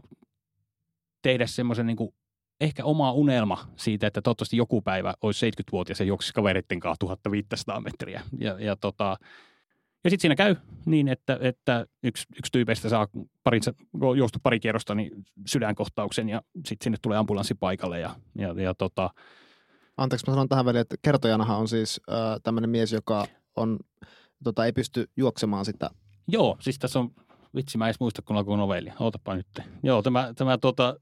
[1.22, 2.14] tehdä semmoisen niin
[2.60, 7.80] ehkä oma unelma siitä, että toivottavasti joku päivä olisi 70-vuotias ja juoksisi kavereiden kanssa 1500
[7.80, 8.22] metriä.
[8.38, 9.16] Ja, ja, tota,
[10.04, 13.08] ja sitten siinä käy niin, että, että yksi, yksi tyypeistä saa
[13.44, 13.62] parin,
[14.16, 18.00] juostu pari kierrosta niin sydänkohtauksen ja sitten sinne tulee ambulanssi paikalle.
[18.00, 19.10] Ja, ja, ja tota,
[19.96, 23.78] Anteeksi, mä sanon tähän väliin, että kertojanahan on siis äh, tämmöinen mies, joka on,
[24.44, 25.90] tota, ei pysty juoksemaan sitä.
[26.28, 27.10] Joo, siis tässä on,
[27.54, 29.46] vitsi mä en edes muista kun alkoi novelli, ootapa nyt.
[29.82, 30.96] Joo, tämä, tämä tota,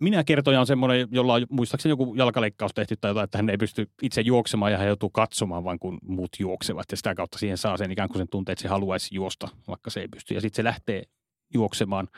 [0.00, 3.56] minä kertoja on semmoinen, jolla on muistaakseni joku jalkaleikkaus tehty tai jotain, että hän ei
[3.56, 6.86] pysty itse juoksemaan ja hän joutuu katsomaan vaan kun muut juoksevat.
[6.90, 9.90] Ja sitä kautta siihen saa sen ikään kuin sen tunteen, että se haluaisi juosta, vaikka
[9.90, 10.34] se ei pysty.
[10.34, 11.02] Ja sitten se lähtee
[11.54, 12.08] juoksemaan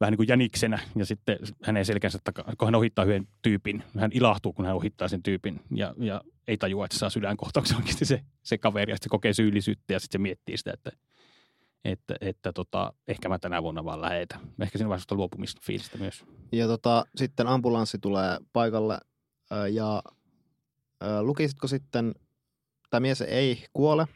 [0.00, 4.10] vähän niin kuin jäniksenä ja sitten hänen selkänsä takaa, kun hän ohittaa yhden tyypin, hän
[4.14, 8.04] ilahtuu, kun hän ohittaa sen tyypin ja, ja ei tajua, että se saa sydänkohtauksen oikeasti
[8.04, 10.92] se, se kaveri ja sitten se kokee syyllisyyttä ja sitten se miettii sitä, että–
[11.84, 14.40] että, että tota, ehkä mä tänä vuonna vaan lähetän.
[14.60, 16.24] Ehkä siinä vaiheessa luopumista fiilistä myös.
[16.52, 18.98] Ja tota, sitten ambulanssi tulee paikalle
[19.72, 20.02] ja
[21.22, 22.14] lukisitko sitten,
[22.90, 24.06] tämä mies ei kuole,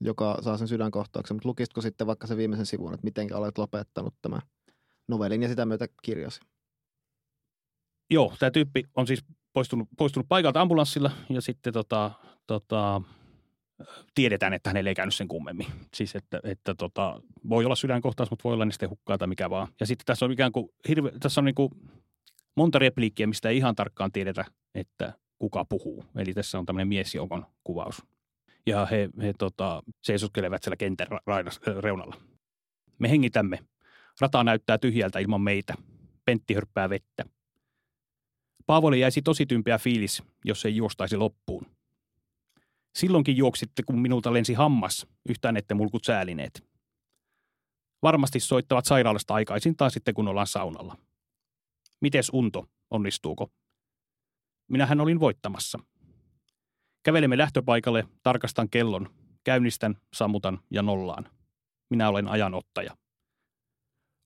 [0.00, 4.14] joka saa sen sydänkohtauksen, mutta lukisitko sitten vaikka se viimeisen sivun, että miten olet lopettanut
[4.22, 4.40] tämä
[5.08, 6.40] novellin ja sitä myötä kirjasi?
[8.10, 12.10] Joo, tämä tyyppi on siis poistunut, poistunut paikalta ambulanssilla ja sitten tota,
[12.46, 13.02] tota,
[14.14, 15.66] tiedetään, että hänelle ei käynyt sen kummemmin.
[15.94, 19.68] Siis että, että tota, voi olla sydänkohtaus, mutta voi olla niistä hukkaa tai mikä vaan.
[19.80, 21.70] Ja sitten tässä on ikään kuin, hirve, tässä on niin kuin
[22.56, 26.04] monta repliikkiä, mistä ei ihan tarkkaan tiedetä, että kuka puhuu.
[26.16, 28.02] Eli tässä on tämmöinen miesjoukon kuvaus.
[28.66, 32.16] Ja he, he tota, seisoskelevat siellä kentän rainas, reunalla.
[32.98, 33.58] Me hengitämme.
[34.20, 35.74] Rata näyttää tyhjältä ilman meitä.
[36.24, 37.24] Pentti hörppää vettä.
[38.66, 41.66] Paavolle jäisi tosi tympeä fiilis, jos ei juostaisi loppuun–
[42.98, 45.06] Silloinkin juoksitte, kun minulta lensi hammas.
[45.28, 46.64] Yhtään ette mulkut säälineet.
[48.02, 50.96] Varmasti soittavat sairaalasta aikaisintaan sitten, kun ollaan saunalla.
[52.00, 53.50] Mites unto, onnistuuko?
[54.70, 55.78] Minähän olin voittamassa.
[57.02, 59.10] Kävelemme lähtöpaikalle, tarkastan kellon,
[59.44, 61.30] käynnistän, sammutan ja nollaan.
[61.90, 62.96] Minä olen ajanottaja.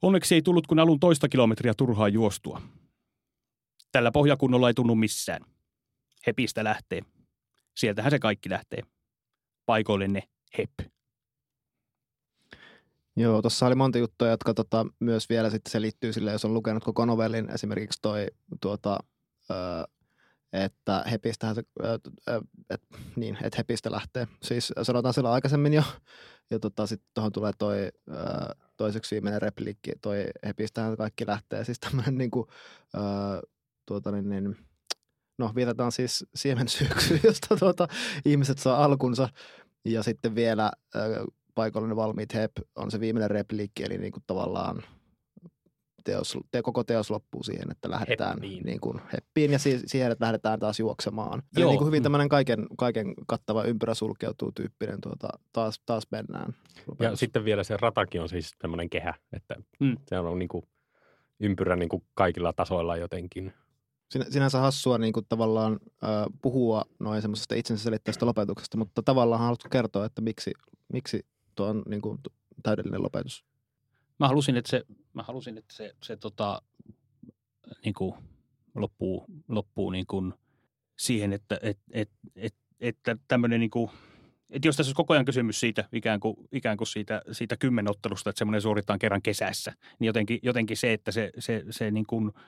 [0.02, 2.62] Onneksi ei tullut kun alun toista kilometriä turhaa juostua.
[3.92, 5.42] Tällä pohjakunnolla ei tunnu missään.
[6.26, 7.02] Hepistä lähtee.
[7.76, 8.82] Sieltähän se kaikki lähtee.
[9.66, 10.22] Paikoillenne
[10.58, 10.70] hep.
[13.16, 16.54] Joo, tuossa oli monta juttua, jotka tota, myös vielä sitten se liittyy sille, jos on
[16.54, 18.26] lukenut koko novellin, esimerkiksi toi,
[18.60, 18.98] tuota,
[19.50, 19.54] ö,
[20.52, 21.98] että hepistähän se, ö,
[22.70, 22.82] et,
[23.16, 24.26] niin, että hepistä lähtee.
[24.42, 25.82] Siis sanotaan sillä aikaisemmin jo,
[26.50, 27.78] ja tota, sitten tuohon tulee toi
[28.10, 28.12] ö,
[28.76, 31.64] toiseksi viimeinen repliikki, toi hepistähän kaikki lähtee.
[31.64, 32.46] Siis tämmöinen niin kuin,
[32.94, 33.00] ö,
[33.86, 34.56] tuota, niin, niin,
[35.38, 37.88] no viitataan siis siemensyksyyn, josta tuota,
[38.24, 39.28] ihmiset saa alkunsa.
[39.84, 40.64] Ja sitten vielä
[40.96, 41.02] äh,
[41.54, 44.82] paikallinen valmiit hep on se viimeinen repliikki, eli niin kuin tavallaan
[46.04, 50.12] teos, te, koko teos loppuu siihen, että lähdetään heppiin, niin kuin heppiin ja si- siihen,
[50.12, 51.42] että lähdetään taas juoksemaan.
[51.56, 51.62] Joo.
[51.62, 52.02] Eli niin kuin hyvin mm.
[52.02, 56.54] tämmöinen kaiken, kaiken kattava ympyrä sulkeutuu tyyppinen, tuota, taas, taas mennään.
[56.86, 57.10] Lopetus.
[57.10, 59.96] Ja sitten vielä se ratakin on siis tämmöinen kehä, että mm.
[60.08, 60.64] se on niin kuin
[61.40, 63.52] ympyrä niin kuin kaikilla tasoilla jotenkin
[64.30, 65.72] sinänsä hassua niin kuin tavallaan
[66.04, 66.10] äh,
[66.42, 70.52] puhua noin semmoisesta itsensä selittävästä lopetuksesta, mutta tavallaan haluatko kertoa, että miksi,
[70.92, 72.18] miksi tuo on niin kuin,
[72.62, 73.44] täydellinen lopetus?
[74.20, 76.62] Mä halusin, että se, mä halusin, että se, se tota,
[77.84, 78.14] niin kuin
[78.74, 80.34] loppuu, loppuu niin kuin
[80.98, 83.90] siihen, että et, et, et, että tämmöinen niin kuin,
[84.50, 88.30] että jos tässä olisi koko ajan kysymys siitä ikään kuin, ikään kuin siitä, siitä kymmenottelusta,
[88.30, 92.32] että semmoinen suoritetaan kerran kesässä, niin jotenkin, jotenkin se, että se, se, se niin kuin–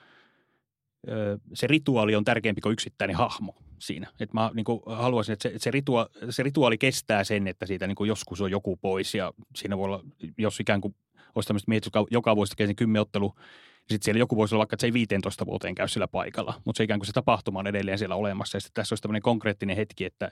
[1.55, 4.11] se rituaali on tärkeämpi kuin yksittäinen hahmo siinä.
[4.21, 7.87] Et mä niin kuin haluaisin, että se, se, ritua, se rituaali kestää sen, että siitä
[7.87, 10.05] niin kuin joskus on joku pois ja siinä voi olla,
[10.38, 10.95] jos ikään kuin
[11.35, 13.35] olisi tämmöistä mietitty, joka vuosi tekee sen kymmenottelu,
[13.79, 16.77] Sitten siellä joku voisi olla vaikka, että se ei 15 vuoteen käy sillä paikalla, mutta
[16.77, 18.57] se ikään kuin se tapahtuma on edelleen siellä olemassa.
[18.57, 20.31] Ja sitten tässä olisi tämmöinen konkreettinen hetki, että,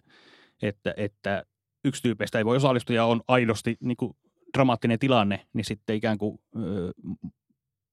[0.62, 1.44] että, että
[1.84, 4.16] yksi tyypeistä ei voi osallistua ja on aidosti niin kuin
[4.54, 6.92] dramaattinen tilanne, niin sitten ikään kuin ö,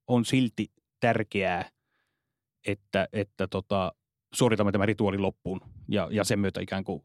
[0.08, 1.70] on silti tärkeää,
[2.68, 3.94] että, että tota,
[4.34, 7.04] suoritamme tämän rituaalin loppuun ja, ja sen myötä ikään kuin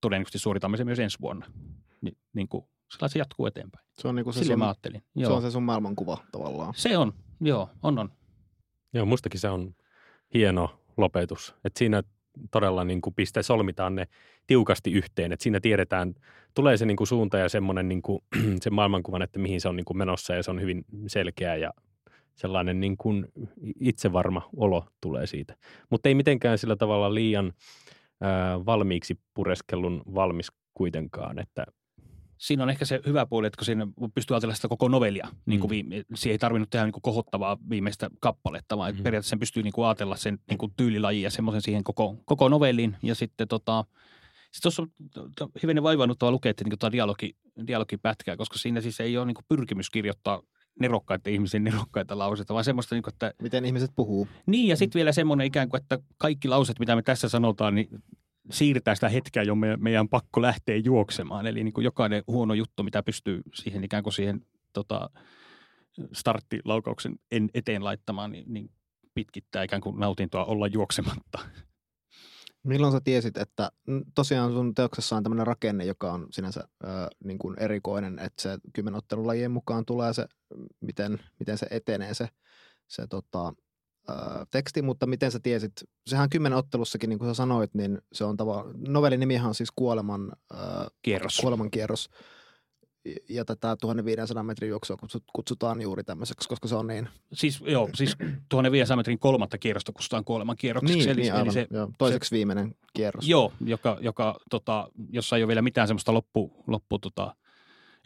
[0.00, 1.46] todennäköisesti suoritamme sen myös ensi vuonna.
[2.00, 2.64] Ni, niin kuin,
[3.06, 3.86] se jatkuu eteenpäin.
[3.98, 5.02] Se on, niin kuin se, sun, mä ajattelin.
[5.18, 6.74] se on se sun maailmankuva tavallaan.
[6.76, 8.10] se on, joo, on on.
[8.92, 9.74] Joo, mustakin se on
[10.34, 11.54] hieno lopetus.
[11.64, 12.02] Että siinä
[12.50, 14.08] todella niin kuin piste solmitaan ne
[14.46, 15.32] tiukasti yhteen.
[15.32, 16.14] Että siinä tiedetään,
[16.54, 18.22] tulee se niin kuin suunta ja semmoinen niin kuin,
[18.62, 21.70] se maailmankuvan, että mihin se on niin kuin menossa ja se on hyvin selkeä ja
[22.34, 23.26] sellainen niin kuin
[23.80, 25.56] itsevarma olo tulee siitä.
[25.90, 27.52] Mutta ei mitenkään sillä tavalla liian
[28.20, 31.66] ää, valmiiksi pureskellun valmis kuitenkaan, että
[32.38, 35.60] Siinä on ehkä se hyvä puoli, että kun siinä pystyy ajatella sitä koko novellia, niin
[35.60, 35.70] kuin Mm.
[35.70, 39.02] viime, siihen ei tarvinnut tehdä niin kuin kohottavaa viimeistä kappaletta, vaan Mm.
[39.02, 42.48] periaatteessa sen pystyy niin kuin ajatella sen niin kuin tyylilajin ja semmoisen siihen koko, koko
[42.48, 42.96] novelliin.
[43.02, 43.84] Ja sitten tota,
[44.52, 49.16] sitten tuossa on hivenen vaivannuttava lukea että niin kuin dialogi, dialogipätkää, koska siinä siis ei
[49.16, 50.42] ole niin kuin pyrkimys kirjoittaa
[50.80, 54.28] nerokkaita ihmisen nerokkaita lauseita, vaan semmoista, niin kuin, että Miten ihmiset puhuu.
[54.46, 57.88] niin, ja sitten vielä semmoinen ikään kuin, että kaikki lauset, mitä me tässä sanotaan, niin
[58.50, 61.46] siirtää sitä hetkeä, jo meidän, meidän pakko lähteä juoksemaan.
[61.46, 64.40] Eli niin kuin jokainen huono juttu, mitä pystyy siihen ikään kuin siihen
[64.72, 65.10] tota,
[66.12, 68.70] starttilaukauksen en, eteen laittamaan, niin, niin
[69.14, 71.38] pitkittää ikään kuin nautintoa olla juoksematta.
[72.64, 73.70] Milloin sä tiesit, että
[74.14, 76.86] tosiaan sun teoksessa on tämmöinen rakenne, joka on sinänsä ö,
[77.24, 80.26] niin kuin erikoinen, että se kymmenottelulajien mukaan tulee se,
[80.80, 82.28] miten, miten se etenee se,
[82.88, 83.54] se tota,
[84.08, 84.12] ö,
[84.50, 85.72] teksti, mutta miten sä tiesit,
[86.06, 90.32] sehän kymmenottelussakin, niin kuin sä sanoit, niin se on tavallaan, novellin nimihän on siis kuoleman,
[90.52, 90.56] ö,
[91.02, 91.38] Kierros.
[91.40, 92.10] kuoleman kierros,
[93.28, 97.08] ja tätä 1500 metrin juoksua kutsut- kutsutaan juuri tämmöiseksi, koska se on niin.
[97.32, 98.16] Siis, joo, siis
[98.48, 100.98] 1500 metrin kolmatta kierrosta kutsutaan kuoleman kierroksiksi.
[100.98, 103.28] Niin, eli, niin eli aivan, se, joo, toiseksi viimeinen kierros.
[103.28, 107.34] Joo, joka, joka tota, jossa ei ole vielä mitään semmoista loppu, loppu tota,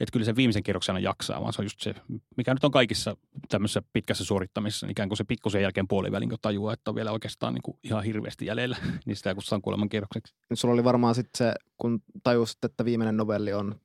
[0.00, 1.94] että kyllä se viimeisen kierroksen aina jaksaa, vaan se on just se,
[2.36, 3.16] mikä nyt on kaikissa
[3.48, 7.12] tämmöisessä pitkässä suorittamisessa, niin ikään kuin se pikkusen jälkeen puolivälin, kun tajuaa, että on vielä
[7.12, 10.34] oikeastaan niin kuin ihan hirveästi jäljellä, niin sitä kutsutaan kuoleman kierrokseksi.
[10.54, 13.80] Sulla oli varmaan sitten se, kun tajusit, että viimeinen novelli on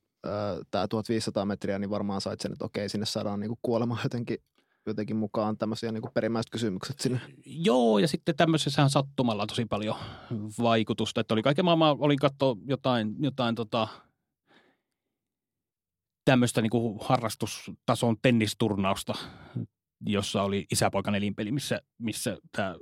[0.72, 4.38] tämä 1500 metriä, niin varmaan sait sen, että okei, sinne saadaan niinku kuolema jotenkin,
[4.86, 7.22] jotenkin mukaan tämmöisiä niinku perimmäiset kysymykset sinne.
[7.46, 9.96] Joo, ja sitten tämmöisessähän sattumalla tosi paljon
[10.60, 13.88] vaikutusta, että oli kaiken maailman, olin katsoa jotain, jotain tota,
[16.26, 19.14] tämmöistä niin kuin harrastustason tennisturnausta,
[20.06, 22.76] jossa oli isäpoikan elinpeli, missä, missä tää,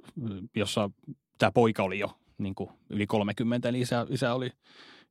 [0.56, 0.90] jossa
[1.38, 4.52] tämä poika oli jo niin kuin yli 30, eli isä, isä oli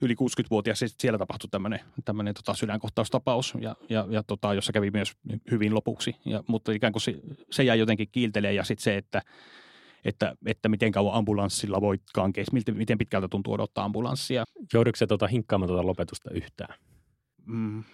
[0.02, 4.72] yli 60-vuotias, ja sit siellä tapahtui tämmöinen, tämmöinen tota sydänkohtaustapaus, ja, ja, ja tota, jossa
[4.72, 5.12] kävi myös
[5.50, 7.14] hyvin lopuksi, ja, mutta ikään kuin se,
[7.50, 9.22] se jäi jotenkin kiiltelee, ja sitten se, että
[10.04, 14.44] että, että miten kauan ambulanssilla voitkaan miten, miten pitkältä tuntuu odottaa ambulanssia.
[14.72, 16.78] joudutko se tota, hinkkaamaan tuota lopetusta yhtään?
[17.46, 17.84] Mm.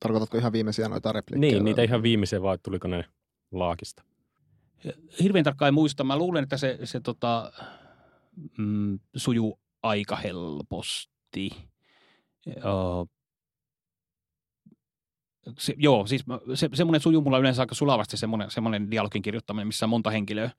[0.00, 1.52] Tarkoitatko ihan viimeisiä noita repliikkejä?
[1.52, 3.04] Niin, niitä ihan viimeisiä vai tuliko ne
[3.52, 4.02] laakista?
[5.22, 6.04] Hirveän tarkkaan muista.
[6.04, 7.52] Mä luulen, että se, se tota,
[8.58, 11.15] mm, sujuu aika helposti.
[12.48, 12.62] Ö,
[15.58, 19.86] se, joo, siis se, semmoinen sujuu mulla yleensä aika sulavasti semmoinen, semmoinen dialogin kirjoittaminen, missä
[19.86, 20.50] on monta henkilöä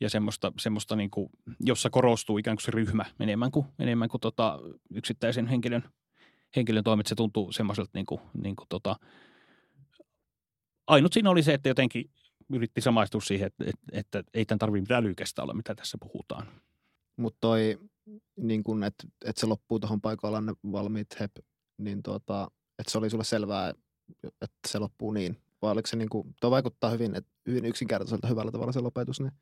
[0.00, 4.20] ja semmoista, semmoista niin kuin, jossa korostuu ikään kuin se ryhmä enemmän kuin, enemmän kuin
[4.20, 4.58] tota
[4.94, 5.82] yksittäisen henkilön,
[6.56, 7.06] henkilön toimet.
[7.06, 8.96] Se tuntuu semmoiselta niin kuin, niin kuin tota,
[10.86, 12.10] ainut siinä oli se, että jotenkin
[12.52, 15.04] yritti samaistua siihen, että, että, että ei tämän tarvitse mitään
[15.42, 16.46] olla, mitä tässä puhutaan.
[17.16, 17.78] Mutta toi,
[18.36, 21.30] niin kun, että et se loppuu tuohon paikallaan ne valmiit hep,
[21.78, 23.74] niin tuota, että se oli sulle selvää,
[24.24, 25.36] että se loppuu niin.
[25.62, 29.20] Vai oliko se niin kuin, tuo vaikuttaa hyvin, et, hyvin yksinkertaiselta hyvällä tavalla se lopetus,
[29.20, 29.32] niin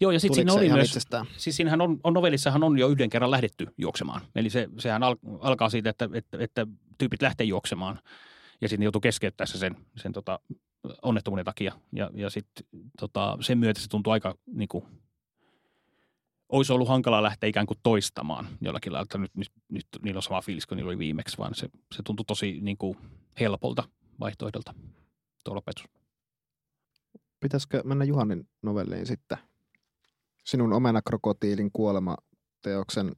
[0.00, 1.26] Joo, ja sitten siinä oli myös, itsestään?
[1.36, 4.20] siis siinähän on, on novellissahan on jo yhden kerran lähdetty juoksemaan.
[4.34, 6.66] Eli se, sehän al, alkaa siitä, että, että, että
[6.98, 8.00] tyypit lähtee juoksemaan
[8.60, 10.40] ja sitten joutuu keskeyttää se sen, sen tota,
[11.02, 11.74] onnettomuuden takia.
[11.92, 12.64] Ja, ja sitten
[13.00, 14.84] tota, sen myötä se tuntuu aika niin kuin,
[16.50, 20.22] olisi ollut hankalaa lähteä ikään kuin toistamaan jollakin lailla, että nyt, nyt, nyt niillä on
[20.22, 22.98] sama fiilis kuin niillä oli viimeksi, vaan se, se tuntui tosi niin kuin,
[23.40, 23.84] helpolta
[24.20, 24.74] vaihtoehdolta
[25.44, 25.84] tuo lopetus.
[27.40, 29.38] Pitäisikö mennä Juhanin novelliin sitten?
[30.44, 32.16] Sinun omena krokotiilin kuolema
[32.62, 33.16] teoksen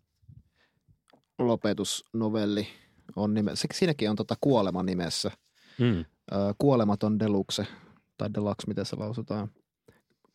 [1.38, 2.68] lopetusnovelli
[3.16, 3.56] on nime.
[3.56, 5.30] se- Siinäkin on tota kuolema nimessä.
[5.78, 6.04] Mm.
[6.58, 7.66] Kuolematon deluxe,
[8.18, 9.50] tai deluxe, miten se lausutaan.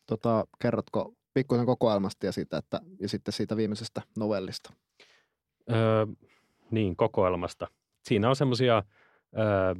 [0.06, 4.72] Tota, kerrotko pikkuisen kokoelmasta ja, siitä, että, ja sitten siitä viimeisestä novellista?
[5.70, 6.06] Öö,
[6.70, 7.66] niin, kokoelmasta.
[8.02, 8.82] Siinä on semmoisia
[9.38, 9.74] öö,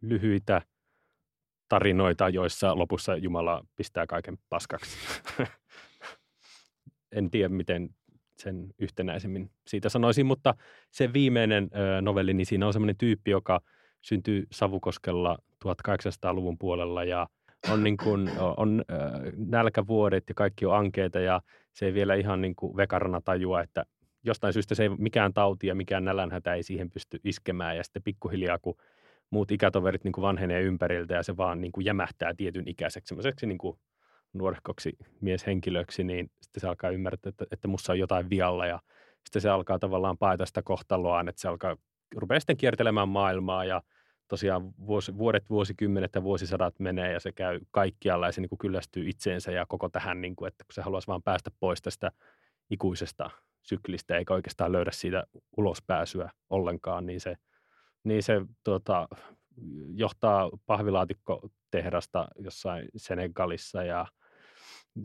[0.00, 0.62] lyhyitä
[1.68, 4.96] tarinoita, joissa lopussa Jumala pistää kaiken paskaksi.
[7.16, 7.90] en tiedä, miten
[8.38, 10.54] sen yhtenäisemmin siitä sanoisin, mutta
[10.90, 13.60] se viimeinen ö, novelli, niin siinä on semmoinen tyyppi, joka
[14.00, 17.26] syntyy Savukoskella 1800-luvun puolella ja
[17.68, 18.94] on, niin kuin, on ö,
[19.36, 21.40] nälkävuodet ja kaikki on ankeita ja
[21.72, 23.84] se ei vielä ihan niin kuin vekarana tajua, että
[24.24, 27.76] jostain syystä se ei, mikään tauti ja mikään nälänhätä ei siihen pysty iskemään.
[27.76, 28.74] Ja sitten pikkuhiljaa, kun
[29.30, 33.46] muut ikätoverit niin kuin vanhenee ympäriltä ja se vaan niin kuin jämähtää tietyn ikäiseksi semmoiseksi
[33.46, 33.78] niin kuin
[34.32, 38.80] nuorehkoksi mieshenkilöksi, niin sitten se alkaa ymmärtää, että, että mussa on jotain vialla ja
[39.24, 41.76] sitten se alkaa tavallaan paeta sitä kohtaloaan, että se alkaa,
[42.16, 43.82] rupeaa sitten kiertelemään maailmaa ja
[44.30, 48.58] tosiaan vuosi, vuodet, vuosikymmenet ja vuosisadat menee ja se käy kaikkialla ja se niin kuin
[48.58, 52.10] kyllästyy itseensä ja koko tähän, niin kuin, että kun se haluaisi vaan päästä pois tästä
[52.70, 53.30] ikuisesta
[53.62, 55.24] syklistä eikä oikeastaan löydä siitä
[55.56, 57.36] ulospääsyä ollenkaan, niin se,
[58.04, 59.08] niin se tota,
[59.94, 64.06] johtaa pahvilaatikkotehdasta jossain Senegalissa ja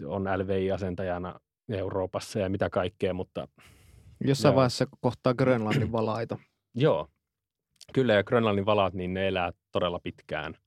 [0.05, 3.47] on LVI-asentajana Euroopassa ja mitä kaikkea, mutta...
[4.25, 4.55] Jossain Joo.
[4.55, 6.38] vaiheessa kohtaa Grönlannin valaita.
[6.73, 7.07] Joo,
[7.93, 10.57] kyllä ja Grönlannin valaat, niin ne elää todella pitkään,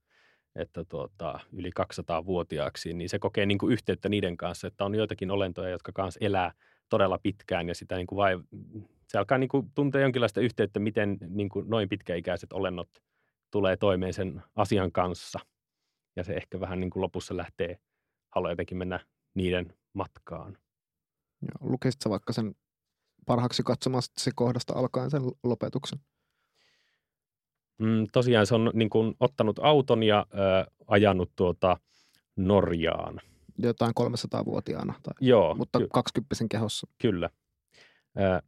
[0.55, 5.31] että tuota, yli 200-vuotiaaksi, niin se kokee niin kuin yhteyttä niiden kanssa, että on joitakin
[5.31, 6.53] olentoja, jotka kanssa elää
[6.89, 8.39] todella pitkään ja sitä niin kuin vai,
[9.07, 12.89] se alkaa niin kuin tuntea jonkinlaista yhteyttä, miten niin kuin noin pitkäikäiset olennot
[13.51, 15.39] tulee toimeen sen asian kanssa.
[16.15, 17.77] Ja se ehkä vähän niin kuin lopussa lähtee,
[18.29, 18.99] haluaa jotenkin mennä
[19.33, 20.57] niiden matkaan.
[21.59, 22.55] Lukisitko vaikka sen
[23.25, 25.99] parhaaksi katsomasta kohdasta alkaen sen lopetuksen?
[27.79, 31.77] Mm, tosiaan se on niin kuin ottanut auton ja ö, ajanut tuota
[32.35, 33.21] Norjaan.
[33.57, 36.87] Jotain 300-vuotiaana, tai, Joo, mutta ky- 20 kehossa.
[37.01, 37.29] Kyllä.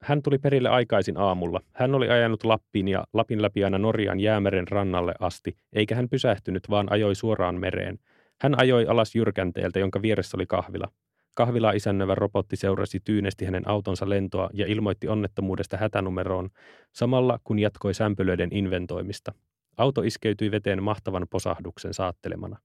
[0.02, 1.62] Hän tuli perille aikaisin aamulla.
[1.74, 6.70] Hän oli ajanut Lappiin ja Lapin läpi aina Norjan jäämeren rannalle asti, eikä hän pysähtynyt,
[6.70, 8.00] vaan ajoi suoraan mereen.
[8.41, 10.88] Hän ajoi alas jyrkänteeltä, jonka vieressä oli kahvila.
[11.36, 16.50] Kahvilaa isännöivä robotti seurasi tyynesti hänen autonsa lentoa ja ilmoitti onnettomuudesta hätänumeroon,
[16.94, 19.34] samalla kun jatkoi sämpylöiden inventoimista.
[19.78, 22.58] Auto iskeytyi veteen mahtavan posahduksen saattelemana.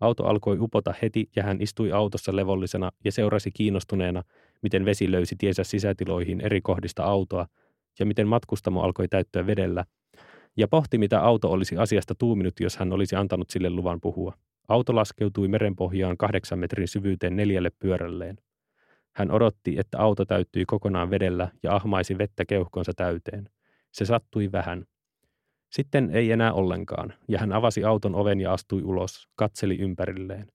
[0.00, 4.22] Auto alkoi upota heti ja hän istui autossa levollisena ja seurasi kiinnostuneena,
[4.62, 7.46] miten vesi löysi tiensä sisätiloihin eri kohdista autoa
[7.98, 9.84] ja miten matkustamo alkoi täyttyä vedellä,
[10.56, 14.34] ja pohti, mitä auto olisi asiasta tuuminut, jos hän olisi antanut sille luvan puhua.
[14.68, 18.38] Auto laskeutui merenpohjaan kahdeksan metrin syvyyteen neljälle pyörälleen.
[19.12, 23.48] Hän odotti, että auto täyttyi kokonaan vedellä ja ahmaisi vettä keuhkonsa täyteen.
[23.92, 24.84] Se sattui vähän.
[25.70, 30.52] Sitten ei enää ollenkaan, ja hän avasi auton oven ja astui ulos, katseli ympärilleen.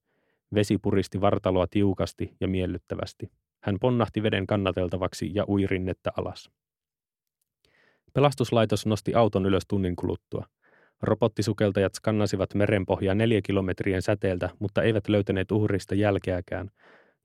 [0.53, 3.31] Vesi puristi vartaloa tiukasti ja miellyttävästi.
[3.63, 6.49] Hän ponnahti veden kannateltavaksi ja ui rinnettä alas.
[8.13, 10.45] Pelastuslaitos nosti auton ylös tunnin kuluttua.
[11.01, 16.71] Robottisukeltajat skannasivat merenpohjaa neljä kilometrien säteeltä, mutta eivät löytäneet uhrista jälkeäkään,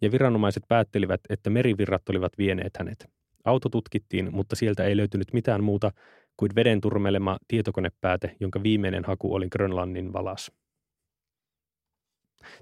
[0.01, 3.07] ja viranomaiset päättelivät, että merivirrat olivat vieneet hänet.
[3.45, 5.91] Auto tutkittiin, mutta sieltä ei löytynyt mitään muuta
[6.37, 10.53] kuin veden turmelema tietokonepääte, jonka viimeinen haku oli Grönlannin valas.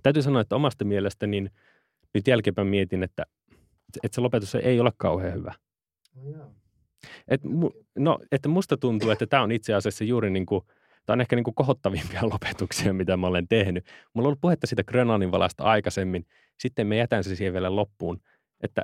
[0.03, 1.51] Täytyy sanoa, että omasta mielestä niin
[2.15, 3.27] nyt jälkeenpäin mietin, että,
[4.03, 5.55] että se lopetus ei ole kauhean hyvä.
[7.29, 10.65] Et, mu- no, että musta tuntuu, että tämä on itse asiassa juuri niin kuin,
[11.07, 13.87] tämä on ehkä niin kuin kohottavimpia lopetuksia, mitä mä olen tehnyt.
[14.15, 16.27] Mulla on ollut puhetta siitä Grönlannin valasta aikaisemmin,
[16.61, 18.21] sitten me jätän se siihen vielä loppuun,
[18.61, 18.83] että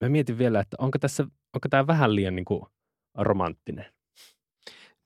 [0.00, 1.22] mä mietin vielä, että onko tässä,
[1.54, 2.62] onko tämä vähän liian niin kuin
[3.14, 3.86] romanttinen.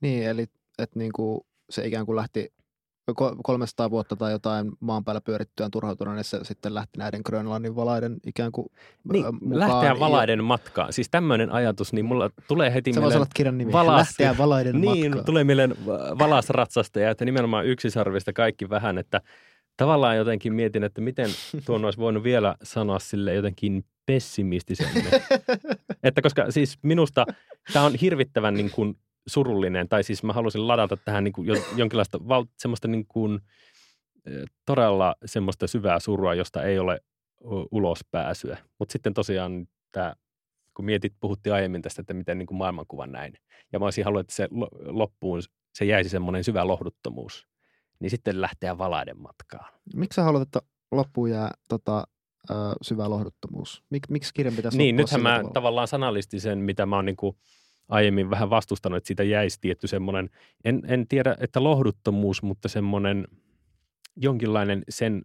[0.00, 0.42] Niin, eli
[0.78, 2.52] että niinku se ikään kuin lähti
[3.42, 8.16] 300 vuotta tai jotain maan päällä pyörittyään turhautuneena, niin se sitten lähti näiden Grönlannin valaiden
[8.26, 8.66] ikään kuin
[9.12, 9.58] Niin, mukaan.
[9.58, 10.92] lähteä valaiden matkaan.
[10.92, 13.72] Siis tämmöinen ajatus, niin mulla tulee heti Se mieleen kirjan nimi.
[13.72, 15.24] Valas- Lähteä valaiden Niin, matkaan.
[15.24, 15.74] tulee mieleen
[16.18, 19.20] valasratsastaja, että nimenomaan yksisarvista kaikki vähän, että
[19.76, 21.30] tavallaan jotenkin mietin, että miten
[21.66, 25.04] tuon olisi voinut vielä sanoa sille jotenkin pessimistisemmin.
[26.02, 27.26] että koska siis minusta
[27.72, 28.96] tämä on hirvittävän niin kuin
[29.28, 33.40] surullinen, tai siis mä halusin ladata tähän niin kuin jo- jonkinlaista val, semmoista niin kuin,
[34.66, 37.00] todella semmoista syvää surua, josta ei ole
[37.70, 38.58] ulospääsyä.
[38.78, 40.14] Mutta sitten tosiaan tämä,
[40.74, 43.34] kun mietit, puhuttiin aiemmin tästä, että miten niin kuin maailmankuva näin.
[43.72, 45.42] Ja mä olisin halunnut, että se lo- loppuun
[45.74, 47.46] se jäisi semmoinen syvä lohduttomuus.
[48.00, 49.72] Niin sitten lähteä valaiden matkaan.
[49.94, 50.60] Miksi sä haluat, että
[50.92, 52.06] loppuun jää tota,
[52.50, 53.82] ö, syvä lohduttomuus?
[53.90, 55.52] Mik, miksi kirjan pitäisi Niin, nythän mä tavalla?
[55.52, 57.36] tavallaan sanallistin sen, mitä mä oon niin kuin
[57.88, 60.30] aiemmin vähän vastustanut, että siitä jäisi tietty semmoinen,
[60.64, 63.28] en, en tiedä, että lohduttomuus, mutta semmoinen
[64.16, 65.22] jonkinlainen sen,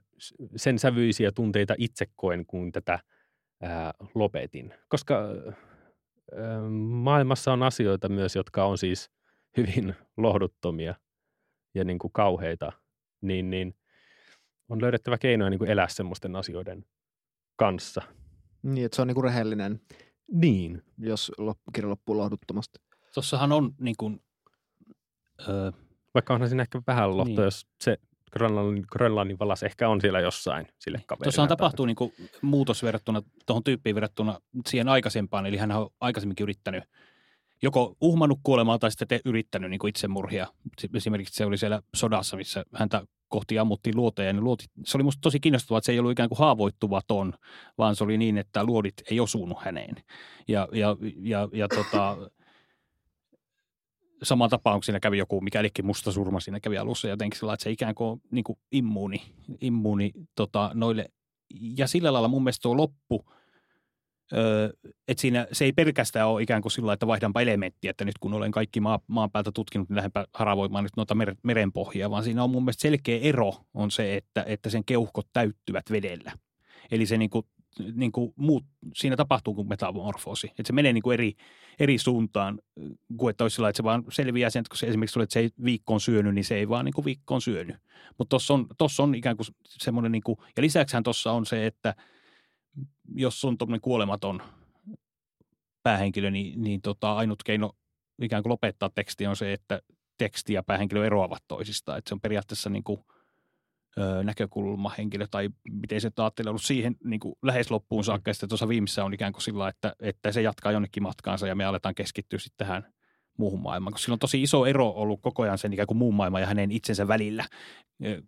[0.55, 2.99] sen sävyisiä tunteita itse koen, kun tätä
[3.61, 4.73] ää, lopetin.
[4.87, 9.11] Koska ää, maailmassa on asioita myös, jotka on siis
[9.57, 10.95] hyvin lohduttomia
[11.75, 12.71] ja niin kuin kauheita,
[13.21, 13.75] niin, niin
[14.69, 16.85] on löydettävä keinoja niin kuin elää semmoisten asioiden
[17.55, 18.01] kanssa.
[18.63, 19.81] Niin, että se on niinku rehellinen,
[20.31, 20.81] Niin.
[20.97, 22.79] jos lop- kirja loppuu lohduttomasti.
[23.13, 24.21] Tossahan on niin kuin,
[25.49, 25.71] öö,
[26.13, 27.35] Vaikka onhan siinä ehkä vähän lohto, Niin.
[27.35, 27.43] niin.
[27.45, 27.97] jos se
[28.31, 31.23] Grönlannin, Grönlannin valas ehkä on siellä jossain sille kaverille.
[31.23, 35.45] Tuossahan tapahtuu niin kuin muutos verrattuna tuohon tyyppiin verrattuna siihen aikaisempaan.
[35.45, 36.83] Eli hän on aikaisemminkin yrittänyt
[37.61, 40.47] joko uhmannut kuolemaa tai sitten te yrittänyt niin kuin itsemurhia.
[40.79, 44.33] Si- Esimerkiksi se oli siellä sodassa, missä häntä kohti ammuttiin luoteja.
[44.33, 47.33] Niin luoti, se oli musta tosi kiinnostavaa, että se ei ollut ikään kuin haavoittuvaton,
[47.77, 49.95] vaan se oli niin, että luodit ei osunut häneen.
[50.47, 52.17] Ja, ja, ja, ja tota,
[54.23, 57.63] samaan tapaan, kun siinä kävi joku, mikä musta surma siinä kävi alussa jotenkin sillä että
[57.63, 59.21] se ikään kuin niin kuin immuuni,
[59.61, 61.05] immuuni tota, noille.
[61.77, 63.25] Ja sillä lailla mun mielestä tuo loppu,
[65.07, 68.33] että siinä se ei pelkästään ole ikään kuin sillä että vaihdanpa elementtiä, että nyt kun
[68.33, 72.43] olen kaikki maa, maan päältä tutkinut, niin lähdenpä haravoimaan nyt noita mer, merenpohjia, vaan siinä
[72.43, 76.31] on mun mielestä selkeä ero on se, että, että sen keuhkot täyttyvät vedellä.
[76.91, 77.45] Eli se niin kuin,
[77.93, 78.63] niin kuin muut,
[78.95, 80.47] siinä tapahtuu kuin metamorfoosi.
[80.47, 81.33] Että se menee niin kuin eri,
[81.79, 82.59] eri suuntaan
[83.17, 85.33] kuin että olisi sillä, että se vaan selviää sen, että kun se esimerkiksi tulee, että
[85.33, 87.75] se ei viikkoon syönyt, niin se ei vaan niin kuin viikkoon syönyt.
[88.17, 91.95] Mutta tuossa on, on ikään kuin semmoinen, niin kuin, ja lisäksihän tuossa on se, että
[93.15, 94.41] jos on tuommoinen kuolematon
[95.83, 97.71] päähenkilö, niin, niin tota, ainut keino
[98.21, 99.81] ikään kuin lopettaa teksti on se, että
[100.17, 101.97] teksti ja päähenkilö eroavat toisistaan.
[101.97, 102.99] Että se on periaatteessa niin kuin,
[103.97, 108.29] ö, näkökulmahenkilö tai miten se ajattelee ollut siihen niin kuin lähes loppuun saakka.
[108.29, 111.55] Ja sitten tuossa viimeisessä on ikään kuin sillä, että, että se jatkaa jonnekin matkaansa ja
[111.55, 112.93] me aletaan keskittyä sitten tähän
[113.37, 113.93] muuhun maailmaan.
[113.93, 116.47] Koska sillä on tosi iso ero ollut koko ajan sen ikään kuin muun maailman ja
[116.47, 117.45] hänen itsensä välillä
[118.05, 118.21] ö,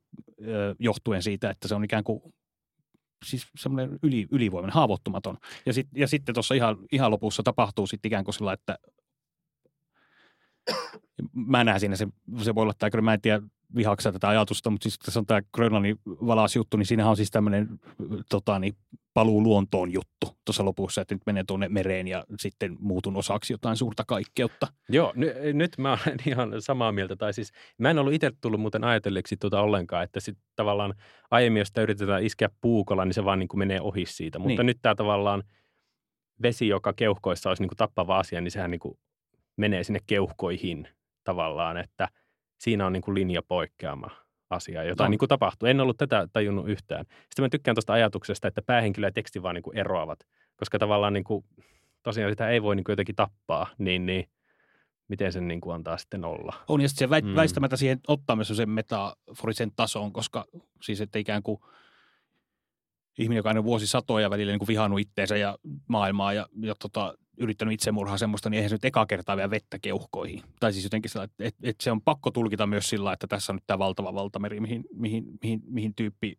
[0.47, 2.21] ö, johtuen siitä, että se on ikään kuin
[3.25, 5.37] siis semmoinen yli, ylivoimainen, haavoittumaton.
[5.65, 8.77] Ja, sit, ja sitten tuossa ihan, ihan lopussa tapahtuu sitten ikään kuin sillä, että
[11.51, 12.07] mä näen siinä, se,
[12.43, 13.41] se voi olla tämä, mä en tiedä
[13.75, 17.67] vihaksa tätä ajatusta, mutta siis tässä on tämä Grönlannin valasjuttu, niin siinähän on siis tämmöinen
[18.29, 18.73] tota, niin,
[19.13, 23.77] paluu luontoon juttu tuossa lopussa, että nyt menee tuonne mereen ja sitten muutun osaksi jotain
[23.77, 24.67] suurta kaikkeutta.
[24.89, 27.15] Joo, ny, nyt mä olen ihan samaa mieltä.
[27.15, 30.93] Tai siis mä en ollut itse tullut muuten ajatelleeksi tuota ollenkaan, että sitten tavallaan
[31.31, 34.39] aiemmin, jos sitä yritetään iskeä puukolla, niin se vaan niin kuin menee ohi siitä.
[34.39, 34.65] Mutta Niin.
[34.65, 35.43] nyt tämä tavallaan
[36.41, 38.97] vesi, joka keuhkoissa olisi niin kuin tappava asia, niin sehän niin kuin
[39.57, 40.87] menee sinne keuhkoihin
[41.23, 42.07] tavallaan, että
[42.57, 44.09] siinä on niin kuin linjapoikkeama
[44.49, 45.11] asia, jota On.
[45.11, 45.67] niin kuin tapahtuu.
[45.69, 47.05] En ollut tätä tajunnut yhtään.
[47.09, 50.19] Sitten mä tykkään tuosta ajatuksesta, että päähenkilö ja teksti vaan niin kuin eroavat,
[50.57, 51.45] koska tavallaan niin kuin,
[52.03, 54.29] tosiaan sitä ei voi niin kuin jotenkin tappaa, niin, niin
[55.07, 56.53] miten sen niin kuin antaa sitten olla.
[56.67, 57.27] On, ja sitten se Mm.
[57.27, 57.35] mm.
[57.35, 60.45] väistämättä siihen ottaa myös sen metaforisen tason, koska
[60.81, 61.59] siis että ikään kuin
[63.19, 67.73] ihminen, joka on vuosisatoja välillä niin kuin vihannut itteensä ja maailmaa ja, ja tota, yrittänyt
[67.73, 70.43] itsemurhaa semmoista, niin eihän se nyt eka kertaa vielä vettä keuhkoihin.
[70.59, 73.51] Tai siis jotenkin sillä, että, että, että se on pakko tulkita myös sillä, että tässä
[73.51, 76.37] on nyt tämä valtava valtameri, mihin, mihin, mihin, mihin tyyppi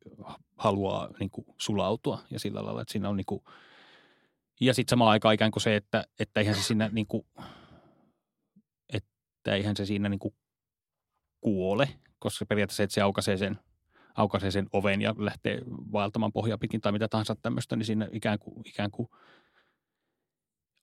[0.58, 3.42] haluaa niin kuin sulautua ja sillä lailla, että siinä on niin kuin,
[4.60, 7.26] ja sitten samaan aikaan ikään kuin se, että, että eihän se siinä niin kuin,
[8.92, 10.34] että eihän se siinä niin kuin
[11.40, 11.88] kuole,
[12.18, 13.58] koska periaatteessa että se aukaisee sen,
[14.14, 15.60] aukaisee sen oven ja lähtee
[15.92, 19.08] vaeltamaan pohjaa pitkin tai mitä tahansa tämmöistä, niin siinä ikään kuin, ikään kuin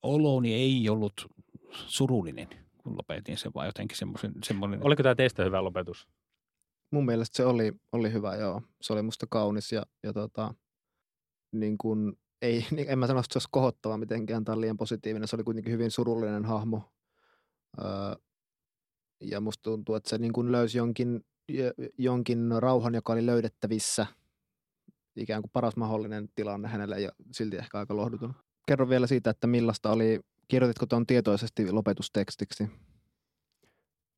[0.03, 1.27] oloni ei ollut
[1.71, 2.47] surullinen,
[2.77, 6.07] kun lopetin sen, vaan jotenkin semmoisen, semmoinen, Oliko tämä teistä hyvä lopetus?
[6.91, 8.61] Mun mielestä se oli, oli hyvä, joo.
[8.81, 10.53] Se oli musta kaunis ja, ja tota,
[11.51, 15.27] niin kun, ei, niin en mä sano, että se olisi kohottava mitenkään tai liian positiivinen.
[15.27, 16.81] Se oli kuitenkin hyvin surullinen hahmo.
[17.79, 18.15] Öö,
[19.21, 21.25] ja musta tuntuu, että se niin kun löysi jonkin,
[21.97, 24.07] jonkin rauhan, joka oli löydettävissä.
[25.15, 28.35] Ikään kuin paras mahdollinen tilanne hänelle ja silti ehkä aika lohdutunut.
[28.65, 32.69] Kerro vielä siitä, että millaista oli, kirjoititko tuon tietoisesti lopetustekstiksi?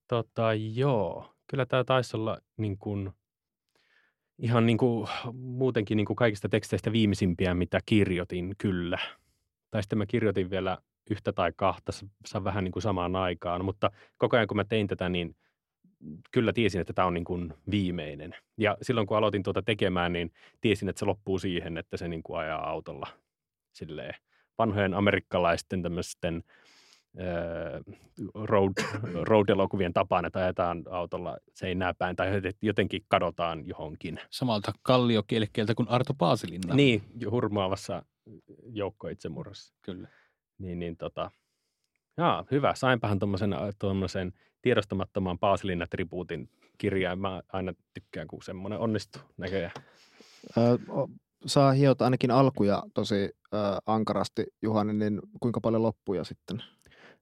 [0.08, 1.36] Tota, joo.
[1.48, 3.12] Kyllä tämä taisi olla niin kuin,
[4.39, 8.98] ihan niin kuin, muutenkin niin kuin kaikista teksteistä viimeisimpiä, mitä kirjoitin, kyllä.
[9.72, 10.78] Tai sitten mä kirjoitin vielä
[11.12, 11.91] yhtä tai kahta
[12.43, 15.36] vähän niin kuin samaan aikaan, mutta koko ajan kun mä tein tätä, niin
[16.32, 18.36] kyllä tiesin, että tämä on niin kuin viimeinen.
[18.58, 20.32] Ja silloin kun aloitin tuota tekemään, niin
[20.62, 23.08] tiesin, että se loppuu siihen, että se niin kuin ajaa autolla
[23.74, 24.16] silleen
[24.58, 26.43] vanhojen amerikkalaisten tämmöisten
[27.20, 27.80] öö,
[28.34, 28.74] road,
[29.24, 34.20] road-elokuvien tapaan, että ajetaan autolla seinää päin tai jotenkin kadotaan johonkin.
[34.30, 36.76] samalta kalliokielekkeeltä kuin Arto Paasilinna.
[36.76, 38.06] Niin, hurmaavassa
[38.66, 39.74] joukko itsemurhassa.
[39.82, 40.08] Kyllä.
[40.58, 41.32] Niin, niin tota,
[42.18, 42.74] jaa, hyvä.
[42.76, 43.20] Sainpahan
[43.80, 47.20] tuommoisen tiedostamattoman Paasilin-tribuutin kirjaan.
[47.20, 49.72] Mä aina tykkään, kun semmoinen onnistuu näköjään.
[50.58, 50.78] Öö,
[51.46, 56.64] saa hiota ainakin alkuja tosi öö, ankarasti, Juhani, niin kuinka paljon loppuja sitten?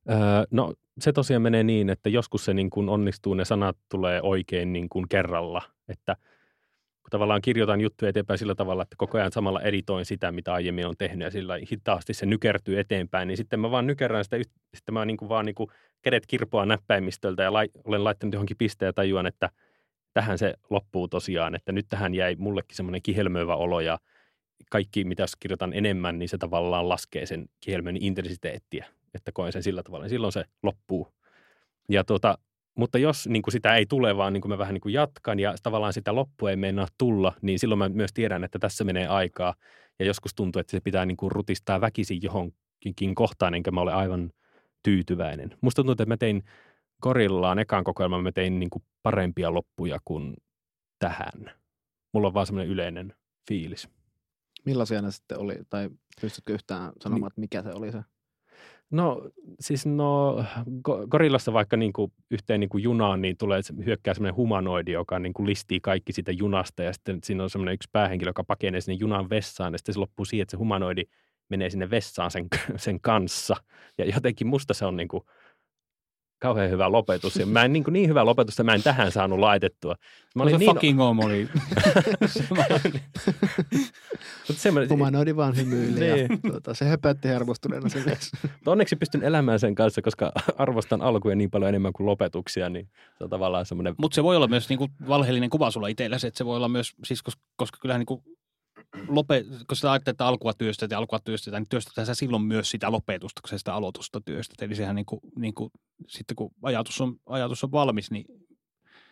[0.10, 0.18] Öö,
[0.52, 4.74] no se tosiaan menee niin, että joskus se niin kuin onnistuu, ne sanat tulee oikein
[4.74, 6.16] niin kuin kerralla, että
[7.04, 10.88] kun tavallaan kirjoitan juttuja eteenpäin sillä tavalla, että koko ajan samalla editoin sitä, mitä aiemmin
[10.88, 14.38] on tehnyt ja sillä hitaasti se nykertyy eteenpäin, niin sitten mä vaan nykerään sitä,
[14.74, 15.70] sitten mä niin kuin vaan niin kuin
[16.02, 19.50] kädet kirpoa näppäimistöltä ja lai, olen laittanut johonkin pisteen ja tajuan, että
[20.14, 24.00] tähän se loppuu tosiaan, että nyt tähän jäi mullekin semmoinen kihelmöivä olo ja
[24.70, 29.84] kaikki, mitä kirjoitan enemmän, niin se tavallaan laskee sen kihelmön intensiteettiä, että koen sen sillä
[29.84, 31.14] tavalla, niin silloin se loppuu.
[31.90, 32.38] Ja tuota,
[32.78, 35.40] mutta jos niin kuin sitä ei tule, vaan niin kuin mä vähän niin kuin jatkan
[35.40, 39.08] ja tavallaan sitä loppua ei meinaa tulla, niin silloin mä myös tiedän, että tässä menee
[39.08, 39.54] aikaa.
[40.00, 43.94] Ja joskus tuntuu, että se pitää niin kuin rutistaa väkisin johonkin kohtaan, enkä mä ole
[43.94, 44.32] aivan
[44.84, 45.58] tyytyväinen.
[45.62, 46.44] Musta tuntuu, että mä tein
[47.02, 50.34] Gorillaan ekan kokoelman, mä tein niin kuin parempia loppuja kuin
[51.00, 51.52] tähän.
[52.14, 53.14] Mulla on vaan semmoinen yleinen
[53.48, 53.90] fiilis.
[54.66, 55.56] Millaisia ne sitten oli?
[55.70, 55.90] Tai
[56.22, 58.04] pystytkö yhtään sanomaan, että mikä se oli se?
[58.92, 60.44] No siis no
[61.10, 65.34] Gorillassa vaikka niin kuin yhteen niin kuin junaan niin tulee hyökkää semmoinen humanoidi, joka niin
[65.34, 68.98] kuin listii kaikki sitä junasta ja sitten siinä on semmoinen yksi päähenkilö, joka pakenee sinne
[69.00, 71.04] junan vessaan ja sitten se loppuu siihen, että se humanoidi
[71.50, 73.56] menee sinne vessaan sen, sen kanssa.
[73.98, 75.24] Ja jotenkin musta se on niin kuin
[76.44, 77.36] kauhean hyvä lopetus.
[77.36, 79.96] Ja mä en niin, niin hyvä lopetusta mä en tähän saanut laitettua.
[80.36, 80.72] Mä olin se niin...
[80.72, 81.50] fucking om oli.
[84.90, 86.42] Humanoidi vaan hymyili ja niin.
[86.42, 88.32] tuota, se höpötti hermostuneena se mies.
[88.66, 93.24] Onneksi pystyn elämään sen kanssa, koska arvostan alkuja niin paljon enemmän kuin lopetuksia, niin se
[93.24, 93.96] on tavallaan semmoinen...
[93.98, 96.94] Mutta se voi olla myös niinku valheellinen kuva sulla itselläsi, että se voi olla myös,
[97.04, 98.24] siis koska, koska kyllähän niinku
[99.08, 102.72] lope, kun sä ajattelet, että alkua työstetään ja alkua työstetään, niin työstetään sä silloin myös
[102.72, 104.62] sitä lopetusta, kun sä sitä aloitusta työstät.
[104.62, 105.72] Eli sehän niin kuin, niin kuin,
[106.08, 108.26] sitten kun ajatus on, ajatus on valmis, niin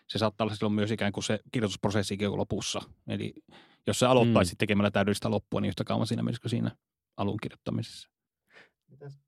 [0.07, 2.81] se saattaa olla silloin myös ikään kuin se kirjoitusprosessikin lopussa.
[3.07, 3.33] Eli
[3.87, 4.57] jos sä aloittaisit mm.
[4.57, 6.71] tekemällä täydellistä loppua, niin yhtä kauan siinä menisikö siinä
[7.17, 8.09] alun kirjoittamisessa?
[8.87, 9.19] Mitäs?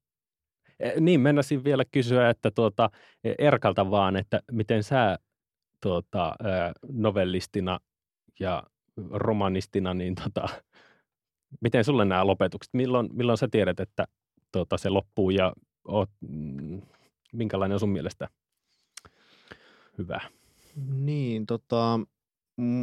[0.80, 2.89] E, niin, mennäisin vielä kysyä, että tuota,
[3.24, 5.20] e, Erkalta vaan, että miten sä
[5.82, 6.36] tuota,
[6.91, 7.80] novellistina
[8.39, 8.64] ja
[9.10, 10.50] romanistina, niin tota,
[11.62, 14.08] miten sulle nämä lopetukset, milloin, milloin sä tiedät, että
[14.52, 15.54] tota, se loppuu ja
[15.88, 16.82] oot, mm,
[17.34, 18.30] minkälainen on sun mielestä
[19.98, 20.22] hyvä?
[20.76, 22.00] Niin, tota,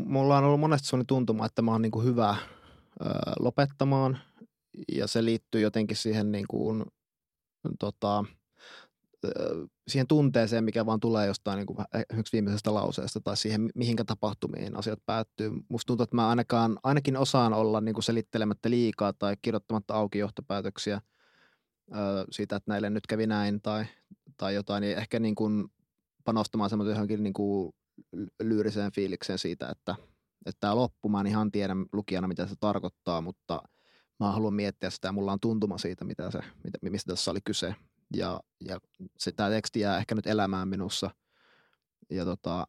[0.04, 3.04] mulla on ollut monesti sellainen tuntuma, että mä oon niin kuin hyvä ö,
[3.38, 4.18] lopettamaan
[4.92, 6.84] ja se liittyy jotenkin siihen niin kuin,
[7.78, 8.24] tota,
[9.88, 11.78] siihen tunteeseen, mikä vaan tulee jostain niin kuin
[12.18, 15.50] yksi viimeisestä lauseesta tai siihen, mihinkä tapahtumiin asiat päättyy.
[15.68, 20.18] Musta tuntuu, että mä ainakaan, ainakin osaan olla niin kuin selittelemättä liikaa tai kirjoittamatta auki
[20.18, 21.00] johtopäätöksiä
[22.30, 23.84] siitä, että näille nyt kävi näin tai,
[24.36, 25.68] tai jotain, niin ehkä niin kuin
[26.24, 27.72] panostamaan semmoisen johonkin niin kuin
[28.42, 29.94] lyyriseen fiilikseen siitä, että,
[30.46, 33.62] että tämä loppu, mä en ihan tiedä lukijana, mitä se tarkoittaa, mutta
[34.20, 36.40] mä haluan miettiä sitä ja mulla on tuntuma siitä, mitä se,
[36.82, 37.74] mistä tässä oli kyse
[38.14, 38.80] ja, ja
[39.18, 41.10] se, tämä teksti jää ehkä nyt elämään minussa.
[42.10, 42.66] Ja tota,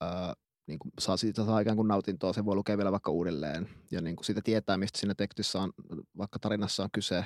[0.00, 0.34] ää,
[0.66, 3.68] niin kuin saa siitä saa ikään kuin nautintoa, se voi lukea vielä vaikka uudelleen.
[3.90, 5.72] Ja niin kuin siitä tietää, mistä siinä tekstissä on,
[6.18, 7.24] vaikka tarinassa on kyse,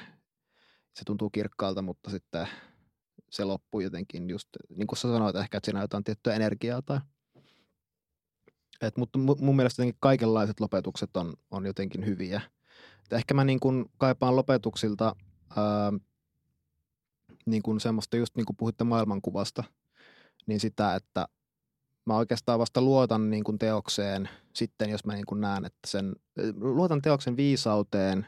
[0.95, 2.49] se tuntuu kirkkaalta, mutta sitten
[3.31, 6.83] se loppuu jotenkin just, niin kuin sä sanoit ehkä, että siinä on jotain tiettyä energiaa
[6.83, 7.01] tai
[8.81, 12.41] et, mutta mun mielestä jotenkin kaikenlaiset lopetukset on, on jotenkin hyviä.
[13.05, 15.17] Et ehkä mä niin kuin kaipaan lopetuksilta
[15.57, 15.93] ää,
[17.47, 19.65] niin kuin semmoista, just niin kuin puhuitte maailmankuvasta,
[20.47, 21.29] niin sitä, että
[22.07, 26.17] mä oikeastaan vasta luotan niin kuin teokseen sitten, jos mä niin kuin näen, että sen,
[26.61, 28.27] luotan teoksen viisauteen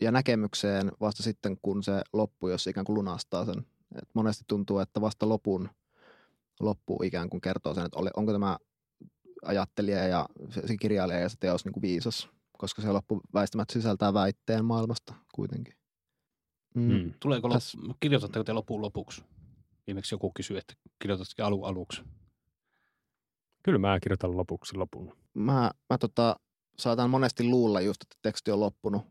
[0.00, 3.66] ja näkemykseen vasta sitten, kun se loppu, jos ikään kuin lunastaa sen.
[3.96, 5.68] Et monesti tuntuu, että vasta lopun
[6.60, 8.58] loppu ikään kuin kertoo sen, että onko tämä
[9.44, 10.28] ajattelija ja
[10.66, 15.14] se kirjailija ja se teos niin kuin viisas, koska se loppu väistämättä sisältää väitteen maailmasta
[15.34, 15.77] kuitenkin.
[16.74, 16.92] Mm.
[16.92, 17.12] mm.
[17.20, 17.74] Tuleeko Täs...
[17.74, 17.96] lop...
[18.00, 19.24] kirjoitatteko te lopun lopuksi?
[19.86, 22.02] Viimeksi joku kysyi, että kirjoitatko alu aluksi?
[23.62, 25.16] Kyllä mä kirjoitan lopuksi lopun.
[25.34, 26.36] Mä, mä tota,
[26.78, 29.02] saatan monesti luulla just, että teksti on loppunut.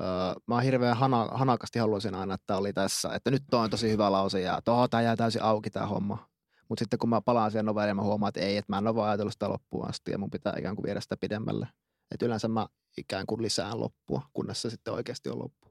[0.00, 0.06] Öö,
[0.46, 3.14] mä hirveän hana, hanakasti haluaisin aina, että oli tässä.
[3.14, 6.28] Että nyt on tosi hyvä lause ja toho, tämä jää täysin auki tämä homma.
[6.68, 8.94] Mutta sitten kun mä palaan siihen novelliin, mä huomaan, että ei, että mä en ole
[8.94, 11.68] vaan ajatellut sitä loppuun asti ja mun pitää ikään kuin viedä sitä pidemmälle.
[12.10, 12.66] Että yleensä mä
[12.98, 15.69] ikään kuin lisään loppua, kunnes se sitten oikeasti on loppu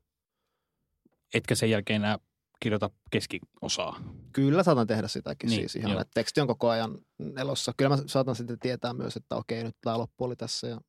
[1.33, 2.19] etkä sen jälkeen enää
[2.59, 4.01] kirjoita keskiosaa.
[4.31, 6.97] Kyllä saatan tehdä sitäkin niin, siis ihan, että teksti on koko ajan
[7.37, 7.73] elossa.
[7.77, 10.67] Kyllä mä saatan sitten tietää myös, että okei, nyt tämä loppu oli tässä.
[10.67, 10.81] Ja...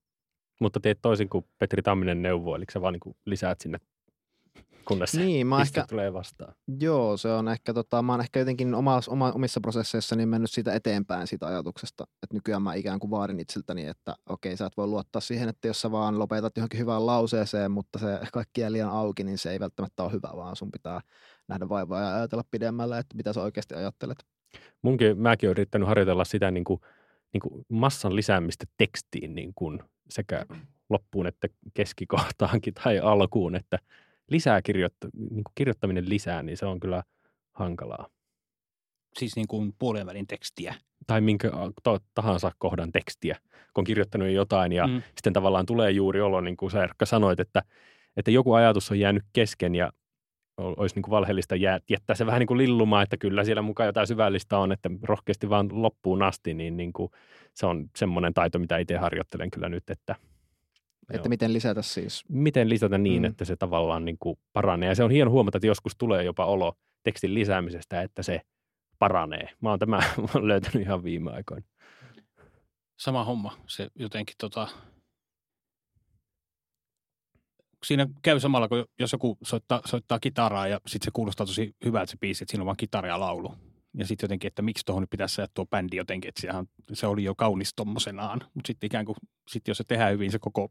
[0.60, 3.78] Mutta teet toisin kuin Petri Tamminen neuvoo, eli sä vaan niin lisäät sinne
[4.84, 6.54] kunnes niin, mä ehkä, tulee vastaan.
[6.80, 10.74] Joo, se on ehkä, tota, mä oon ehkä jotenkin oma, oma, omissa prosesseissani mennyt siitä
[10.74, 14.86] eteenpäin siitä ajatuksesta, että nykyään mä ikään kuin vaadin itseltäni, että okei, sä et voi
[14.86, 18.90] luottaa siihen, että jos sä vaan lopetat johonkin hyvään lauseeseen, mutta se kaikki jää liian
[18.90, 21.00] auki, niin se ei välttämättä ole hyvä, vaan sun pitää
[21.48, 24.18] nähdä vaivaa ja ajatella pidemmälle, että mitä sä oikeasti ajattelet.
[24.82, 26.80] Munkin, mäkin olen yrittänyt harjoitella sitä niin kuin
[27.32, 30.46] niin kuin massan lisäämistä tekstiin niin kuin sekä
[30.88, 33.78] loppuun että keskikohtaankin tai alkuun, että
[34.30, 37.02] lisää kirjoitta, niin kuin kirjoittaminen lisää, niin se on kyllä
[37.52, 38.08] hankalaa.
[39.18, 40.74] Siis niin kuin puolen välin tekstiä.
[41.06, 41.50] Tai minkä
[42.14, 43.36] tahansa kohdan tekstiä,
[43.74, 45.02] kun on kirjoittanut jotain ja mm.
[45.14, 47.62] sitten tavallaan tulee juuri olo, niin kuin sä Erkka sanoit, että,
[48.16, 49.92] että joku ajatus on jäänyt kesken ja
[50.56, 51.56] olisi niin kuin valheellista
[51.90, 55.48] jättää se vähän niin kuin lillumaan, että kyllä siellä mukaan jotain syvällistä on, että rohkeasti
[55.48, 57.10] vaan loppuun asti, niin, niin kuin
[57.54, 60.16] se on semmoinen taito, mitä itse harjoittelen kyllä nyt, että
[61.10, 61.28] että joo.
[61.28, 62.24] miten lisätä siis?
[62.28, 63.28] Miten lisätä niin, mm.
[63.28, 64.88] että se tavallaan niin kuin paranee.
[64.88, 68.40] Ja se on hieno huomata, että joskus tulee jopa olo tekstin lisäämisestä, että se
[68.98, 69.48] paranee.
[69.60, 71.66] Mä oon tämä mä oon löytänyt ihan viime aikoina.
[73.00, 73.58] Sama homma.
[73.66, 74.68] Se jotenkin tota,
[77.84, 82.10] siinä käy samalla, kun jos joku soittaa, soittaa kitaraa ja sitten se kuulostaa tosi hyvältä
[82.10, 83.54] se biisi, että siinä on vain kitara ja laulu.
[83.94, 87.24] Ja sitten jotenkin, että miksi tuohon nyt pitäisi tuo bändi jotenkin, että sehän, se oli
[87.24, 88.40] jo kaunis tommosenaan.
[88.54, 89.16] Mutta sitten ikään kuin,
[89.48, 90.70] sit jos se tehdään hyvin se koko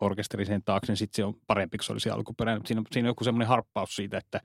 [0.00, 2.66] orkesteri sen taakse, niin sitten se on parempi kuin se olisi alkuperäinen.
[2.66, 4.40] Siinä, siinä on joku semmoinen harppaus siitä, että,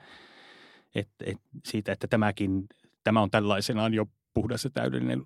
[0.96, 2.68] että, että, siitä, että tämäkin,
[3.04, 5.26] tämä on tällaisenaan jo puhdas ja täydellinen,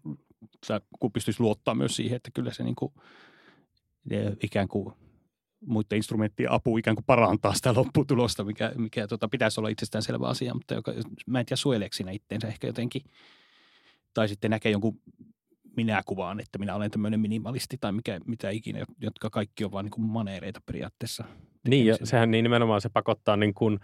[1.00, 2.94] kun pystyisi luottaa myös siihen, että kyllä se niin kuin,
[4.44, 4.94] ikään kuin
[5.66, 10.54] muiden instrumenttien apu ikään kuin parantaa sitä lopputulosta, mikä, mikä tota, pitäisi olla itsestäänselvä asia,
[10.54, 10.94] mutta joka,
[11.28, 13.02] mä en tiedä suojeleeko siinä itteensä ehkä jotenkin,
[14.14, 15.02] tai sitten näkee jonkun
[15.76, 19.84] minä kuvaan, että minä olen tämmöinen minimalisti tai mikä, mitä ikinä, jotka kaikki on vain
[19.86, 21.24] niin maneereita periaatteessa.
[21.68, 23.80] Niin, ja sehän niin nimenomaan se pakottaa niin kuin,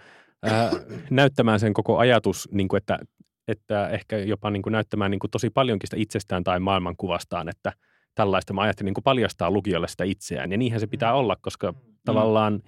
[0.48, 0.72] äh,
[1.10, 3.00] näyttämään sen koko ajatus, niin kuin että,
[3.48, 7.74] että ehkä jopa niin kuin näyttämään niin kuin tosi paljonkin sitä itsestään tai maailmankuvastaan, että–
[8.20, 8.54] tällaista.
[8.54, 10.52] Mä ajattelin niin kuin paljastaa lukijoille sitä itseään.
[10.52, 11.78] Ja niinhän se pitää olla, koska mm.
[12.06, 12.62] tavallaan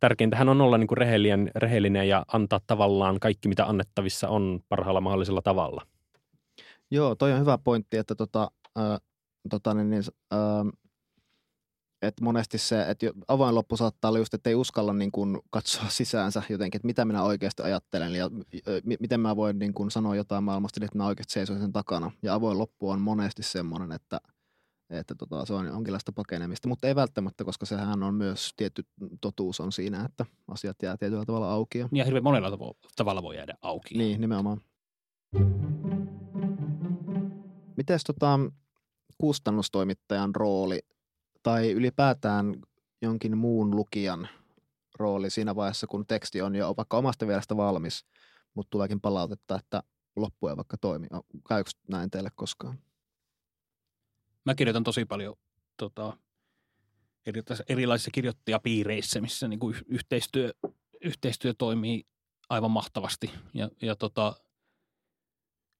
[0.00, 5.00] tärkeintähän on olla niin kuin rehellinen, rehellinen ja antaa tavallaan kaikki, mitä annettavissa on parhaalla
[5.00, 5.86] mahdollisella tavalla.
[6.90, 9.00] Joo, toi on hyvä pointti, että tota, äh,
[9.50, 10.02] tota, niin, niin,
[10.32, 10.72] äh,
[12.02, 15.88] että monesti se, että avoin loppu saattaa olla just, että ei uskalla niin kuin katsoa
[15.98, 20.16] sisäänsä jotenkin, että mitä minä oikeasti ajattelen ja m- miten mä voin niin kuin sanoa
[20.16, 22.10] jotain maailmasta, niin että mä oikeasti seisoin sen takana.
[22.22, 24.20] Ja avoin loppu on monesti semmoinen, että–
[24.90, 28.82] että tota, se on jonkinlaista pakenemista, mutta ei välttämättä, koska sehän on myös tietty
[29.20, 31.78] totuus on siinä, että asiat jää tietyllä tavalla auki.
[31.78, 33.98] Ja, ja hirveän monella tavalla voi jäädä auki.
[33.98, 34.60] Niin, nimenomaan.
[37.80, 38.38] Mites tota,
[39.18, 40.80] kustannustoimittajan rooli
[41.42, 42.56] tai ylipäätään
[43.02, 44.28] jonkin muun lukijan
[44.98, 48.06] rooli siinä vaiheessa, kun teksti on jo vaikka omasta mielestä valmis,
[48.54, 49.82] mutta tuleekin palautetta, että
[50.16, 51.06] loppu ei vaikka toimi.
[51.48, 52.78] Käykö näin teille koskaan?
[54.44, 55.36] Mä kirjoitan tosi paljon
[55.76, 56.16] tota,
[57.68, 60.52] erilaisissa kirjoittajapiireissä, missä niin kuin yhteistyö,
[61.04, 62.06] yhteistyö toimii
[62.48, 63.30] aivan mahtavasti.
[63.54, 64.36] Ja, ja tota,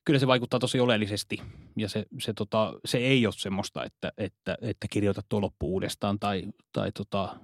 [0.05, 1.43] kyllä se vaikuttaa tosi oleellisesti.
[1.77, 6.19] Ja se, se, tota, se ei ole semmoista, että, että, että kirjoita tuo loppu uudestaan
[6.19, 7.37] tai, tai tota,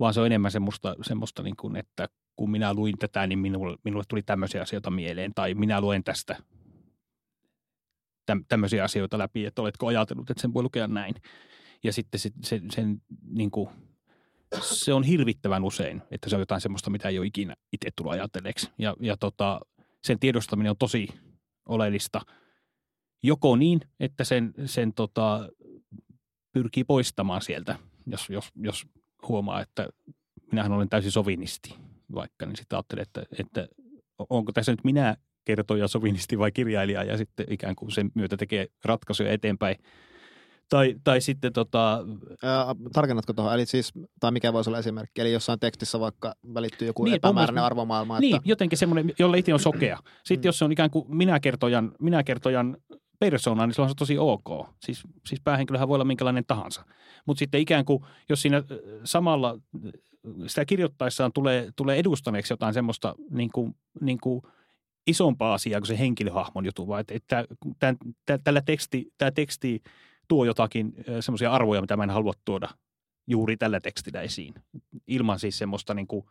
[0.00, 3.76] vaan se on enemmän semmoista, semmoista niin kuin, että kun minä luin tätä, niin minulle,
[3.84, 5.34] minulle tuli tämmöisiä asioita mieleen.
[5.34, 6.36] Tai minä luen tästä
[8.48, 11.14] tämmöisiä asioita läpi, että oletko ajatellut, että sen voi lukea näin.
[11.84, 13.68] Ja sitten se, se, sen, niin kuin,
[14.60, 18.12] se on hirvittävän usein, että se on jotain semmoista, mitä ei ole ikinä itse tullut
[18.12, 18.70] ajatelleeksi.
[18.78, 19.60] Ja, ja tota,
[20.02, 21.08] sen tiedostaminen on tosi
[21.68, 22.20] oleellista.
[23.22, 25.48] Joko niin, että sen, sen tota,
[26.52, 28.86] pyrkii poistamaan sieltä, jos, jos, jos
[29.28, 29.88] huomaa, että
[30.52, 31.74] minähän olen täysin sovinisti
[32.14, 33.68] vaikka, niin sitten ajattelee, että, että
[34.30, 38.66] onko tässä nyt minä kertoja, sovinisti vai kirjailija ja sitten ikään kuin sen myötä tekee
[38.84, 39.76] ratkaisuja eteenpäin.
[40.68, 42.04] Tai, tai sitten tota...
[42.42, 43.54] Ää, tarkennatko tuohon?
[43.54, 45.20] Eli siis, tai mikä voisi olla esimerkki?
[45.20, 48.18] Eli jossain tekstissä vaikka välittyy joku niin, epämääräinen arvomaailma.
[48.18, 48.48] Niin, että...
[48.48, 49.98] jotenkin semmoinen, jolle itse on sokea.
[50.24, 50.48] Sitten mm.
[50.48, 52.76] jos se on ikään kuin minäkertojan, minäkertojan
[53.18, 54.66] persona, niin se on tosi ok.
[54.80, 56.84] Siis, siis päähenkilöhän voi olla minkälainen tahansa.
[57.26, 58.62] Mutta sitten ikään kuin, jos siinä
[59.04, 59.58] samalla
[60.46, 64.42] sitä kirjoittaessaan tulee, tulee edustaneeksi jotain semmoista niin kuin, niin kuin–
[65.08, 67.44] isompaa asiaa kuin se henkilöhahmon juttu, vaan että, että
[67.78, 67.96] tämän,
[68.44, 69.82] tällä teksti, tämä teksti
[70.28, 72.68] tuo jotakin semmoisia arvoja, mitä mä en halua tuoda
[73.26, 74.54] juuri tällä tekstillä esiin.
[75.06, 76.24] Ilman siis semmoista niin kuin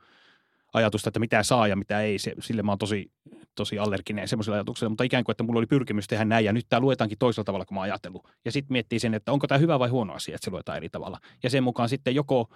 [0.74, 2.20] ajatusta, että mitä saa ja mitä ei.
[2.20, 3.12] Se, sille mä oon tosi,
[3.56, 6.66] tosi allerginen semmoisella ajatuksella, mutta ikään kuin, että mulla oli pyrkimys tehdä näin ja nyt
[6.70, 8.28] tämä luetaankin toisella tavalla kuin mä oon ajatellut.
[8.46, 10.90] Ja sitten miettii sen, että onko tämä hyvä vai huono asia, että se luetaan eri
[10.90, 11.20] tavalla.
[11.44, 12.50] Ja sen mukaan sitten joko,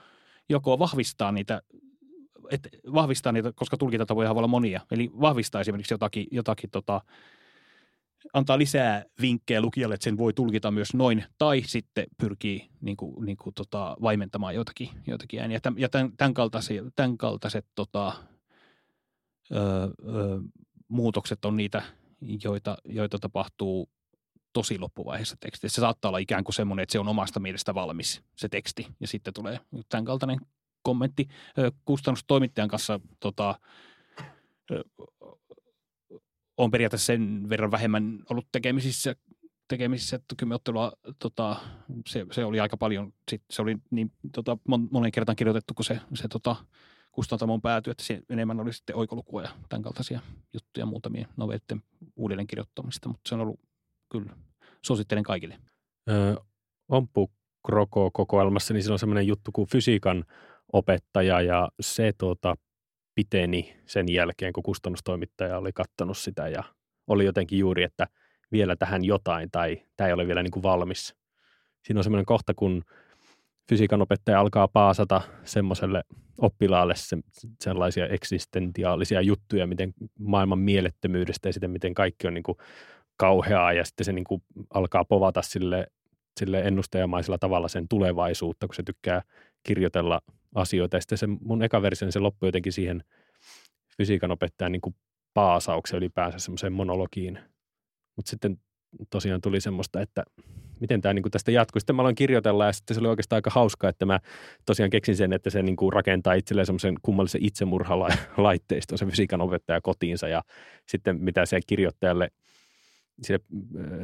[0.50, 1.62] joko vahvistaa niitä
[2.52, 4.82] että vahvistaa niitä, koska tulkintatapoja voi olla monia.
[4.92, 7.02] Eli vahvistaa esimerkiksi jotakin, jotakin tota,
[8.34, 13.26] antaa lisää vinkkejä lukijalle, että sen voi tulkita myös noin, tai sitten pyrkii niin kuin,
[13.26, 15.60] niin kuin, tota, vaimentamaan jotakin, jotakin ääniä.
[15.78, 18.14] Ja tämän, tämän kaltaiset, tämän kaltaiset tota,
[19.52, 20.40] ö, ö,
[20.88, 21.84] muutokset on niitä,
[22.44, 23.90] joita, joita tapahtuu
[24.54, 25.70] tosi loppuvaiheessa teksti.
[25.70, 29.08] Se saattaa olla ikään kuin semmoinen, että se on omasta mielestä valmis se teksti ja
[29.08, 29.60] sitten tulee
[29.90, 30.40] tämän kaltainen
[30.82, 31.28] kommentti.
[31.86, 33.60] Kustannustoimittajan kanssa tota,
[36.58, 39.16] on periaatteessa sen verran vähemmän ollut tekemisissä,
[39.68, 41.56] tekemisissä että kymmenottelua, tota,
[42.08, 44.58] se, se, oli aika paljon, sit, se oli niin tota,
[44.92, 46.56] monen kertaan kirjoitettu, kun se, se tota,
[47.12, 50.20] kustantamon päätyi, että se enemmän oli sitten oikolukua ja tämän kaltaisia
[50.54, 51.84] juttuja muutamien novelleiden
[52.16, 53.60] uudelleen kirjoittamista, mutta se on ollut
[54.12, 54.36] kyllä,
[54.86, 55.58] suosittelen kaikille.
[56.10, 56.36] Öö,
[56.90, 57.32] Ompu
[57.68, 60.26] Kroko-kokoelmassa, niin siinä on semmoinen juttu kuin fysiikan
[60.74, 62.56] opettaja ja se tuota,
[63.16, 66.64] piteni sen jälkeen, kun kustannustoimittaja oli kattanut sitä ja
[67.08, 68.08] oli jotenkin juuri, että
[68.52, 71.16] vielä tähän jotain tai tämä ei ole vielä niin kuin valmis.
[71.86, 72.84] Siinä on semmoinen kohta, kun
[73.70, 76.04] fysiikan opettaja alkaa paasata semmoiselle
[76.38, 77.18] oppilaalle se,
[77.60, 82.58] sellaisia eksistentiaalisia juttuja, miten maailman mielettömyydestä ja sitten miten kaikki on niin kuin
[83.18, 84.44] kauheaa ja sitten se niin kuin
[84.74, 85.88] alkaa povata sille,
[86.40, 89.22] sille ennustajamaisella tavalla sen tulevaisuutta, kun se tykkää
[89.64, 90.22] kirjoitella
[90.56, 90.98] asioita.
[90.98, 93.04] Ja sitten se mun eka versio, niin se loppui jotenkin siihen
[93.98, 94.96] fysiikan opettajan niin kuin
[95.34, 97.40] paasaukseen ylipäänsä semmoiseen monologiin.
[98.16, 98.58] Mutta sitten
[99.10, 100.24] tosiaan tuli semmoista, että
[100.80, 101.80] miten tämä niin kuin tästä jatkuu.
[101.80, 104.20] Sitten mä aloin kirjoitella ja sitten se oli oikeastaan aika hauskaa, että mä
[104.66, 109.82] tosiaan keksin sen, että se niin kuin rakentaa itselleen semmoisen kummallisen itsemurhalaitteiston se fysiikan opettaja
[109.82, 110.44] kotiinsa ja
[110.88, 112.32] sitten mitä se kirjoittajalle
[113.22, 113.40] sille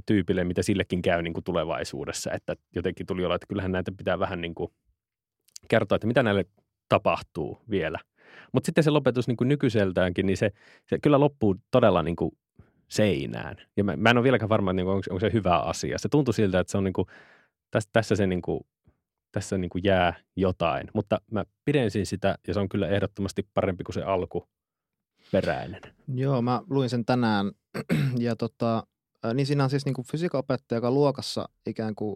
[0.06, 4.20] tyypille, mitä sillekin käy niin kuin tulevaisuudessa, että jotenkin tuli olla, että kyllähän näitä pitää
[4.20, 4.72] vähän niin kuin
[5.70, 6.45] kertoa, että mitä näille
[6.89, 7.99] tapahtuu vielä.
[8.51, 10.51] Mutta sitten se lopetus niin kuin nykyiseltäänkin, niin se,
[10.86, 12.32] se kyllä loppuu todella niin kuin
[12.88, 13.55] seinään.
[13.78, 15.97] Ja mä, mä en ole vieläkään varma, että onko, onko se hyvä asia.
[15.97, 17.07] Se tuntui siltä, että se on niin kuin,
[17.72, 18.59] tässä, tässä se niin kuin,
[19.32, 20.88] tässä niin kuin jää jotain.
[20.93, 24.47] Mutta mä pidensin sitä ja se on kyllä ehdottomasti parempi kuin se alku
[25.32, 25.82] peräinen.
[26.15, 27.51] Joo, mä luin sen tänään
[28.18, 28.84] ja tota,
[29.34, 32.15] niin siinä on siis niin fysiikan opettaja, joka luokassa ikään kuin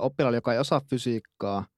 [0.00, 1.66] oppilaalla, joka ei osaa fysiikkaa–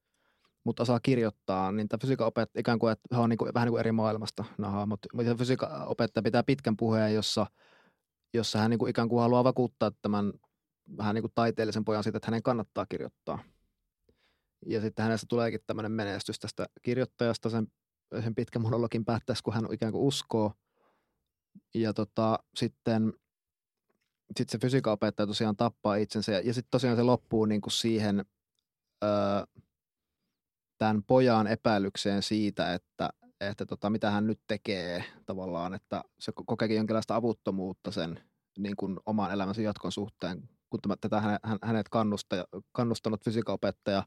[0.64, 3.66] mutta osaa kirjoittaa, niin tämä fysiikan opettaja ikään kuin, että hän on niin kuin, vähän
[3.66, 5.08] niin kuin eri maailmasta nämä mutta
[5.38, 7.46] fysiikan opettaja pitää pitkän puheen, jossa,
[8.34, 10.32] jossa hän niin kuin ikään kuin haluaa vakuuttaa tämän
[10.96, 13.38] vähän niin kuin taiteellisen pojan siitä, että hänen kannattaa kirjoittaa.
[14.66, 17.66] Ja sitten hänestä tuleekin tämmöinen menestys tästä kirjoittajasta sen,
[18.22, 20.52] sen pitkän monologin päättäessä, kun hän ikään kuin uskoo.
[21.74, 23.12] Ja tota, sitten
[24.36, 26.32] sit se fysiikan opettaja tosiaan tappaa itsensä.
[26.32, 28.24] Ja, ja sitten tosiaan se loppuu niin kuin siihen,
[29.04, 29.10] öö,
[30.80, 33.10] tämän pojan epäilykseen siitä, että,
[33.40, 38.20] että tota, mitä hän nyt tekee tavallaan, että se kokeekin jonkinlaista avuttomuutta sen
[38.58, 42.36] niin kuin oman elämänsä jatkon suhteen, kun tätä hänet kannusta,
[42.72, 44.02] kannustanut fysiikaopettaja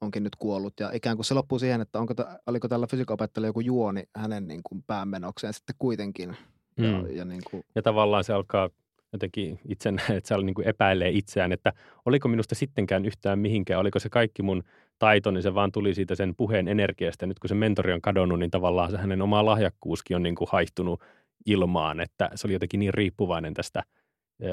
[0.00, 0.80] onkin nyt kuollut.
[0.80, 2.14] Ja ikään kuin se loppuu siihen, että onko,
[2.46, 6.36] oliko tällä fysiikaopettajalla joku juoni hänen niin kuin päämenokseen sitten kuitenkin.
[6.76, 6.84] Mm.
[6.84, 7.64] Ja, ja, niin kuin...
[7.74, 8.70] ja tavallaan se alkaa
[9.12, 11.72] jotenkin itse että se niin kuin epäilee itseään, että
[12.06, 14.62] oliko minusta sittenkään yhtään mihinkään, oliko se kaikki mun
[14.98, 17.24] taito, niin se vaan tuli siitä sen puheen energiasta.
[17.24, 20.34] Ja nyt kun se mentori on kadonnut, niin tavallaan se hänen oma lahjakkuuskin on niin
[20.34, 21.02] kuin haihtunut
[21.46, 24.48] ilmaan, että se oli jotenkin niin riippuvainen tästä ää,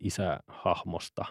[0.00, 1.24] isähahmosta.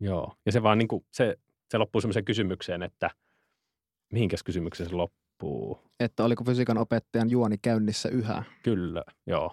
[0.00, 1.36] Joo, ja se vaan niin kuin, se,
[1.70, 3.10] se loppuu semmoiseen kysymykseen, että
[4.12, 5.78] mihinkäs kysymykseen se loppuu?
[6.00, 8.44] Että oliko fysiikan opettajan juoni käynnissä yhä?
[8.62, 9.52] Kyllä, joo.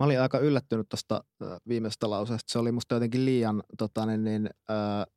[0.00, 1.24] Mä olin aika yllättynyt tuosta
[1.68, 2.52] viimeisestä lauseesta.
[2.52, 5.15] Se oli musta jotenkin liian tota, niin, niin, äh,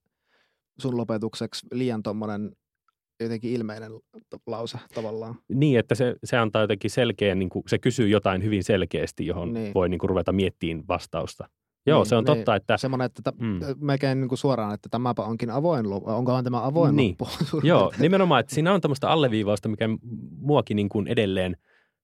[0.82, 2.52] sun lopetukseksi liian tuommoinen
[3.20, 3.92] jotenkin ilmeinen
[4.48, 5.36] lause tavallaan.
[5.54, 9.54] Niin, että se, se antaa jotenkin selkeän, niin kuin, se kysyy jotain hyvin selkeästi, johon
[9.54, 9.74] niin.
[9.74, 11.50] voi niin kuin, ruveta miettimään vastausta.
[11.86, 12.38] Joo, niin, se on niin.
[12.38, 12.78] totta, että...
[12.78, 13.60] Semmoinen, että t- mm.
[13.80, 16.10] melkein niin kuin suoraan, että tämäpä onkin avoin loppu.
[16.10, 17.16] Onkohan tämä avoin niin.
[17.20, 17.28] loppu?
[17.68, 19.90] Joo, nimenomaan, että siinä on tämmöistä alleviivausta, mikä
[20.42, 21.58] muakin niin kuin edelleen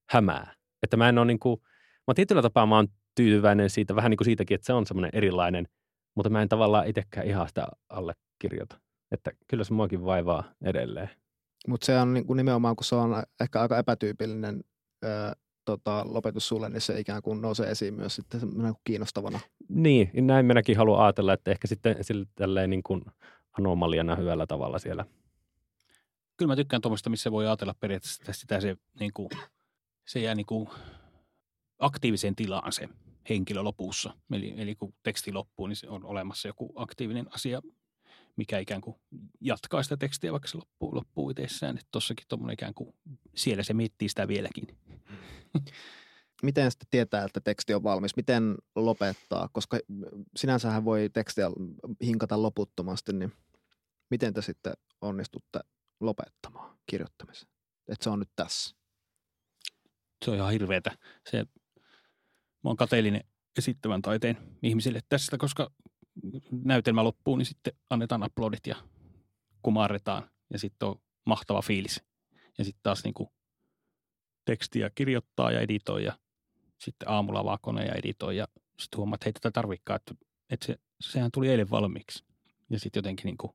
[0.09, 0.53] hämää.
[0.83, 1.61] Että mä en ole niin kuin,
[2.07, 5.11] mä tietyllä tapaa mä oon tyytyväinen siitä, vähän niin kuin siitäkin, että se on semmoinen
[5.13, 5.67] erilainen,
[6.15, 8.79] mutta mä en tavallaan itsekään ihan sitä allekirjoita.
[9.11, 11.09] Että kyllä se muakin vaivaa edelleen.
[11.67, 14.63] Mutta se on niin kuin nimenomaan, kun se on ehkä aika epätyypillinen
[15.03, 15.33] ää,
[15.65, 18.41] tota, lopetus sulle, niin se ikään kuin nousee esiin myös sitten
[18.83, 19.39] kiinnostavana.
[19.69, 23.01] Niin, näin minäkin haluan ajatella, että ehkä sitten sillä tälleen niin kuin
[23.57, 25.05] anomaliana hyvällä tavalla siellä.
[26.37, 29.29] Kyllä mä tykkään tuommoista, missä voi ajatella periaatteessa että sitä se, niin kuin,
[30.07, 30.69] se jää niin kuin
[31.79, 32.89] aktiiviseen tilaan se
[33.29, 34.13] henkilö lopussa.
[34.31, 37.61] Eli, eli kun teksti loppuu, niin se on olemassa joku aktiivinen asia,
[38.35, 38.95] mikä ikään kuin
[39.41, 41.77] jatkaa sitä tekstiä, vaikka se loppuu, loppuu itsessään.
[41.77, 42.95] Että tossakin tuommoinen ikään kuin,
[43.35, 44.67] siellä se miettii sitä vieläkin.
[46.43, 48.15] Miten sitten tietää, että teksti on valmis?
[48.15, 49.49] Miten lopettaa?
[49.51, 49.79] Koska
[50.35, 51.47] sinänsähän voi tekstiä
[52.03, 53.33] hinkata loputtomasti, niin
[54.09, 55.59] miten te sitten onnistutte
[55.99, 57.49] lopettamaan kirjoittamisen?
[57.87, 58.75] Että se on nyt tässä.
[60.25, 60.91] Se on ihan hirveetä.
[61.29, 61.45] Se,
[62.65, 63.23] mä oon kateellinen
[63.57, 65.71] esittävän taiteen ihmisille tästä, koska
[66.51, 68.75] näytelmä loppuu, niin sitten annetaan uploadit ja
[69.61, 70.95] kumarretaan ja sitten on
[71.25, 72.03] mahtava fiilis.
[72.57, 73.29] Ja sitten taas niin kuin
[74.45, 76.17] tekstiä kirjoittaa ja editoi ja
[76.77, 78.47] sitten aamulla avaa kone ja editoi ja
[78.79, 80.15] sitten huomaa, että hei tätä tarvikkaa, että,
[80.49, 82.23] että se, sehän tuli eilen valmiiksi.
[82.69, 83.51] Ja sitten jotenkin niin kuin,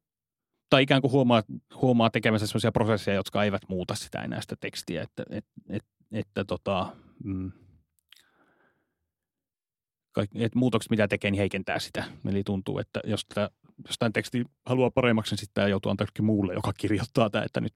[0.71, 1.43] tai ikään kuin huomaa,
[1.75, 6.45] huomaa tekemässä sellaisia prosesseja, jotka eivät muuta sitä enää sitä tekstiä, että, että, että, että
[6.45, 7.53] tota, mm,
[10.13, 12.05] kaikki, että muutokset, mitä tekee, niin heikentää sitä.
[12.29, 13.51] Eli tuntuu, että jos, tätä,
[13.89, 17.61] jos tämän teksti haluaa paremmaksi, niin sitten tämä joutuu antaa muulle, joka kirjoittaa tämä, että
[17.61, 17.73] nyt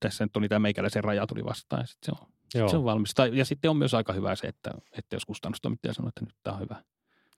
[0.00, 2.68] tässä nyt oli tämä meikäläisen raja tuli vastaan ja sitten se on, Joo.
[2.68, 3.14] se on valmis.
[3.32, 6.54] Ja sitten on myös aika hyvä se, että, että jos kustannustoimittaja sanoo, että nyt tämä
[6.54, 6.76] on hyvä.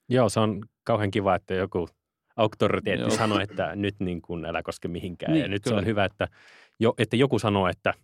[0.09, 1.89] Joo, se on kauhean kiva, että joku
[2.37, 5.33] auktoriteetti sanoo, että nyt niin kuin älä koske mihinkään.
[5.33, 5.77] Niin, ja nyt kyllä.
[5.77, 6.29] se on hyvä, että,
[6.81, 7.95] jo, että joku sanoo, että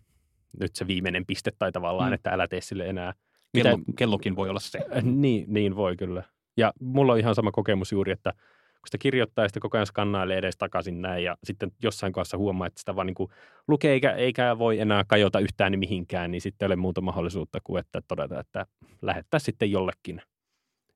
[0.59, 2.13] nyt se viimeinen piste tai tavallaan, mm.
[2.13, 3.13] että älä tee sille enää.
[3.53, 4.79] Kello, Mitä, kellokin voi olla se.
[5.01, 6.23] Niin, niin voi kyllä.
[6.57, 8.33] Ja mulla on ihan sama kokemus juuri, että
[8.79, 12.37] kun sitä kirjoittaa ja sitä koko ajan skannailee edes takaisin näin ja sitten jossain kohdassa
[12.37, 13.29] huomaa, että sitä vaan niin kuin
[13.67, 17.59] lukee eikä, eikä voi enää kajota yhtään niin mihinkään, niin sitten ei ole muuta mahdollisuutta
[17.63, 18.65] kuin että todeta, että
[19.01, 20.21] lähettää sitten jollekin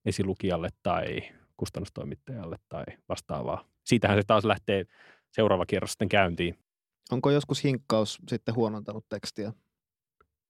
[0.05, 1.21] esilukijalle tai
[1.57, 3.65] kustannustoimittajalle tai vastaavaa.
[3.83, 4.85] Siitähän se taas lähtee
[5.31, 6.57] seuraava kierros sitten käyntiin.
[7.11, 9.53] Onko joskus hinkkaus sitten huonontanut tekstiä?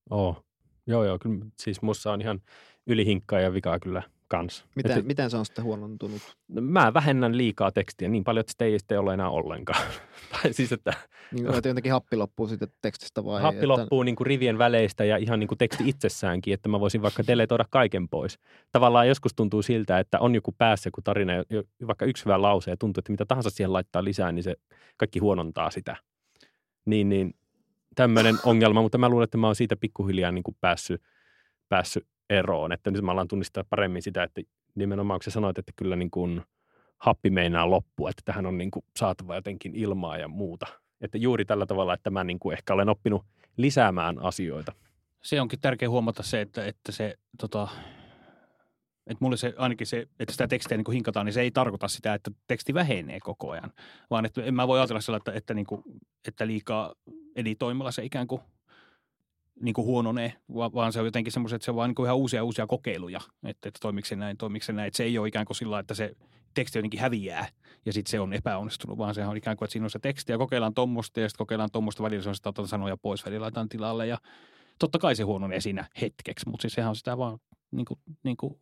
[0.10, 0.44] Oo.
[0.88, 1.20] Joo, joo.
[1.20, 2.42] Kyllä, siis mussa on ihan
[2.88, 4.66] ylihinkkaa ja vikaa kyllä kanssa.
[4.76, 6.22] Miten, Et, miten se on sitten huonontunut?
[6.48, 9.84] No, mä vähennän liikaa tekstiä niin paljon, että sitä ei sitten ole enää ollenkaan.
[10.32, 10.94] tai siis, että...
[11.32, 13.42] Niin, että jotenkin happi loppuu sitten tekstistä vai?
[13.42, 13.68] Happi että...
[13.68, 17.24] loppuu niin kuin rivien väleistä ja ihan niin kuin teksti itsessäänkin, että mä voisin vaikka
[17.28, 18.40] deletoida kaiken pois.
[18.72, 21.34] Tavallaan joskus tuntuu siltä, että on joku päässä joku tarina,
[21.88, 24.56] vaikka yksi hyvä lause ja tuntuu, että mitä tahansa siihen laittaa lisää, niin se
[24.98, 25.96] kaikki huonontaa sitä.
[26.86, 27.34] Niin, niin
[27.96, 31.02] tämmöinen ongelma, mutta mä luulen, että mä oon siitä pikkuhiljaa niin kuin päässyt,
[31.70, 32.72] päässyt eroon.
[32.72, 34.42] Että nyt mä alan tunnistaa paremmin sitä, että
[34.76, 36.42] nimenomaan kun sä sanoit, että kyllä niin kuin
[36.98, 40.66] happi meinaa loppua, että tähän on niin kuin saatava jotenkin ilmaa ja muuta.
[41.02, 43.26] Että juuri tällä tavalla, että mä niin kuin ehkä olen oppinut
[43.58, 44.72] lisäämään asioita.
[45.22, 47.68] Se onkin tärkeä huomata se, että, että se tota,
[49.08, 52.14] että mulle se, ainakin se, että sitä tekstiä niin hinkataan, niin se ei tarkoita sitä,
[52.14, 53.72] että teksti vähenee koko ajan.
[54.10, 55.84] Vaan että en mä voi ajatella sellaista, että, että, niin kuin,
[56.28, 56.94] että liikaa
[57.36, 58.42] editoimalla se ikään kuin
[59.62, 62.18] niin kuin huononee, vaan se on jotenkin semmoiset, että se on vaan niin kuin ihan
[62.18, 64.88] uusia uusia kokeiluja, että, että toimiko se näin, toimiko se näin.
[64.88, 66.16] Että se ei ole ikään kuin sillä että se
[66.54, 67.48] teksti jotenkin häviää
[67.86, 70.32] ja sitten se on epäonnistunut, vaan se on ikään kuin, että siinä on se teksti
[70.32, 73.70] ja kokeillaan tuommoista ja sitten kokeillaan tuommoista välillä, se on sitä sanoja pois, välillä laitetaan
[73.70, 74.18] tilalle ja
[74.80, 77.40] totta kai se huononee siinä hetkeksi, mutta siis sehän on sitä vaan
[77.72, 78.60] niin kuin, niin kuin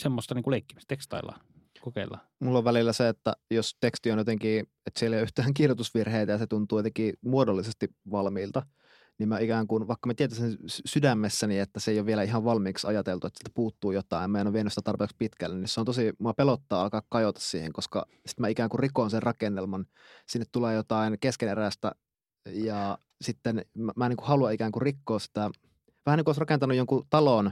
[0.00, 1.40] semmoista niin kuin leikkimistä, tekstaillaan
[1.80, 2.22] kokeillaan.
[2.40, 6.32] Mulla on välillä se, että jos teksti on jotenkin, että siellä ei ole yhtään kirjoitusvirheitä
[6.32, 8.62] ja se tuntuu jotenkin muodollisesti valmiilta–
[9.20, 12.86] niin mä ikään kuin, vaikka mä tietäisin sydämessäni, että se ei ole vielä ihan valmiiksi
[12.86, 15.86] ajateltu, että sitä puuttuu jotain, mä en ole vienyt sitä tarpeeksi pitkälle, niin se on
[15.86, 19.86] tosi, mua pelottaa alkaa kajota siihen, koska sitten mä ikään kuin rikon sen rakennelman,
[20.26, 21.92] sinne tulee jotain keskeneräistä,
[22.52, 25.50] ja sitten mä, mä en niin kuin halua ikään kuin rikkoa sitä,
[26.06, 27.50] vähän niin kuin olisi rakentanut jonkun talon,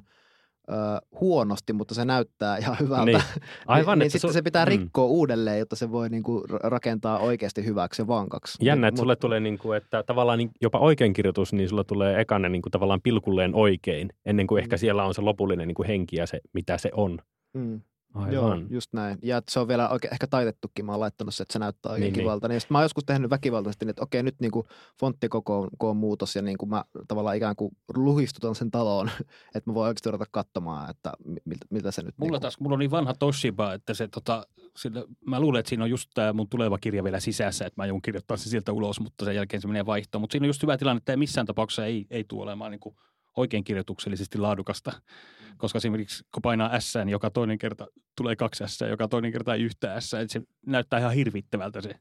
[1.20, 3.04] huonosti, mutta se näyttää ihan hyvältä.
[3.04, 3.20] Niin,
[3.66, 4.68] Aivan, niin, niin sitten su- se pitää mm.
[4.68, 5.10] rikkoa mm.
[5.10, 8.58] uudelleen, jotta se voi niinku rakentaa oikeasti hyväksi ja vankaksi.
[8.60, 12.48] Jännä, niin, että sulle tulee niinku, että tavallaan niin jopa oikeinkirjoitus, niin sulle tulee ekana
[12.48, 14.62] niinku tavallaan pilkulleen oikein, ennen kuin mm.
[14.62, 17.18] ehkä siellä on se lopullinen niinku henki ja se, mitä se on.
[17.54, 17.80] Mm.
[18.14, 18.32] Aivan.
[18.32, 19.18] Joo, just näin.
[19.22, 20.84] Ja se on vielä oikein, ehkä taitettukin.
[20.84, 22.48] Mä oon laittanut se, että se näyttää oikein niin, kivalta.
[22.48, 22.54] Niin.
[22.54, 24.66] niin mä oon joskus tehnyt väkivaltaisesti, niin, että okei, nyt niin kuin
[25.00, 29.10] fonttikoko on, on muutos ja niin kuin mä tavallaan ikään kuin luhistutan sen taloon,
[29.54, 31.12] että mä voin oikeasti ruveta katsomaan, että
[31.44, 32.14] miltä, miltä se nyt...
[32.18, 34.46] Mulla niin taas, mulla on niin vanha Toshiba, että se tota,
[34.76, 37.86] sillä, mä luulen, että siinä on just tämä mun tuleva kirja vielä sisässä, että mä
[37.86, 40.20] joudun kirjoittaa se sieltä ulos, mutta sen jälkeen se menee vaihtoon.
[40.20, 42.96] Mutta siinä on just hyvä tilanne, että missään tapauksessa ei, ei tule olemaan niin kuin
[43.38, 44.90] oikein kirjoituksellisesti laadukasta.
[44.90, 45.56] Mm.
[45.58, 47.86] Koska esimerkiksi kun painaa S, niin joka toinen kerta
[48.16, 50.14] tulee kaksi S, joka toinen kerta ei yhtä S.
[50.14, 51.94] Että se näyttää ihan hirvittävältä se,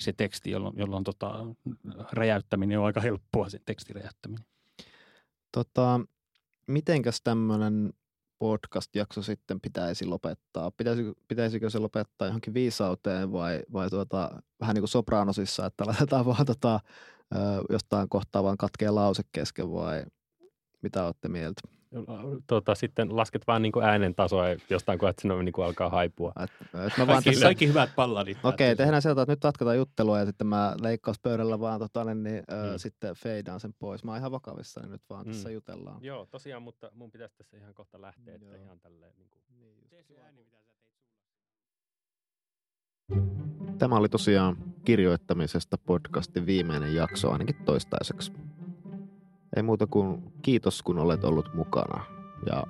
[0.00, 1.46] se teksti, jolloin, jolloin tota,
[2.12, 4.44] räjäyttäminen on aika helppoa, se tekstin räjäyttäminen.
[5.52, 6.00] Tota,
[6.66, 7.92] mitenkäs tämmöinen
[8.38, 10.70] podcast-jakso sitten pitäisi lopettaa?
[10.70, 16.26] Pitäisikö, pitäisikö se lopettaa johonkin viisauteen vai, vai tuota, vähän niin kuin sopranosissa, että laitetaan
[16.26, 16.80] vaan tota,
[17.70, 20.04] jostain kohtaa vaan katkee lause kesken vai
[20.82, 21.60] mitä olette mieltä?
[22.46, 26.32] Tota, sitten lasket vaan niin kuin äänen tasoa jostain kohdasta sinne niin kuin alkaa haipua.
[26.44, 26.50] Et,
[26.86, 27.46] et mä vaan tässä...
[27.46, 28.38] Kaikki hyvät palladit.
[28.42, 32.22] Okei, okay, tehdään sieltä, että nyt jatketaan juttelua ja sitten mä leikkauspöydällä vaan tota, niin,
[32.22, 32.76] niin, mm.
[32.76, 34.04] sitten feidaan sen pois.
[34.04, 35.32] Mä oon ihan vakavissa, niin nyt vaan mm.
[35.32, 36.04] tässä jutellaan.
[36.04, 39.40] Joo, tosiaan, mutta mun pitäisi tässä ihan kohta lähteä, että ihan tälleen niin kuin...
[43.78, 48.32] Tämä oli tosiaan kirjoittamisesta podcastin viimeinen jakso ainakin toistaiseksi.
[49.56, 52.04] Ei muuta kuin kiitos, kun olet ollut mukana.
[52.46, 52.64] Ja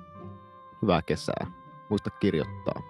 [0.81, 1.51] Hyvää kesää.
[1.89, 2.81] Muista kirjoittaa.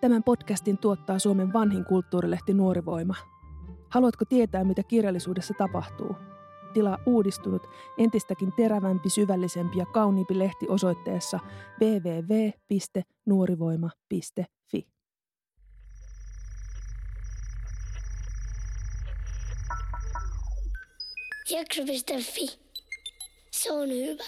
[0.00, 3.14] Tämän podcastin tuottaa Suomen vanhin kulttuurilehti Nuorivoima.
[3.88, 6.16] Haluatko tietää, mitä kirjallisuudessa tapahtuu?
[6.72, 7.62] Tilaa uudistunut,
[7.98, 11.38] entistäkin terävämpi, syvällisempi ja kauniimpi lehti osoitteessa
[11.80, 14.53] www.nuorivoima.fi.
[21.50, 22.58] Jakso.fi.
[23.50, 24.24] Se on hyvä.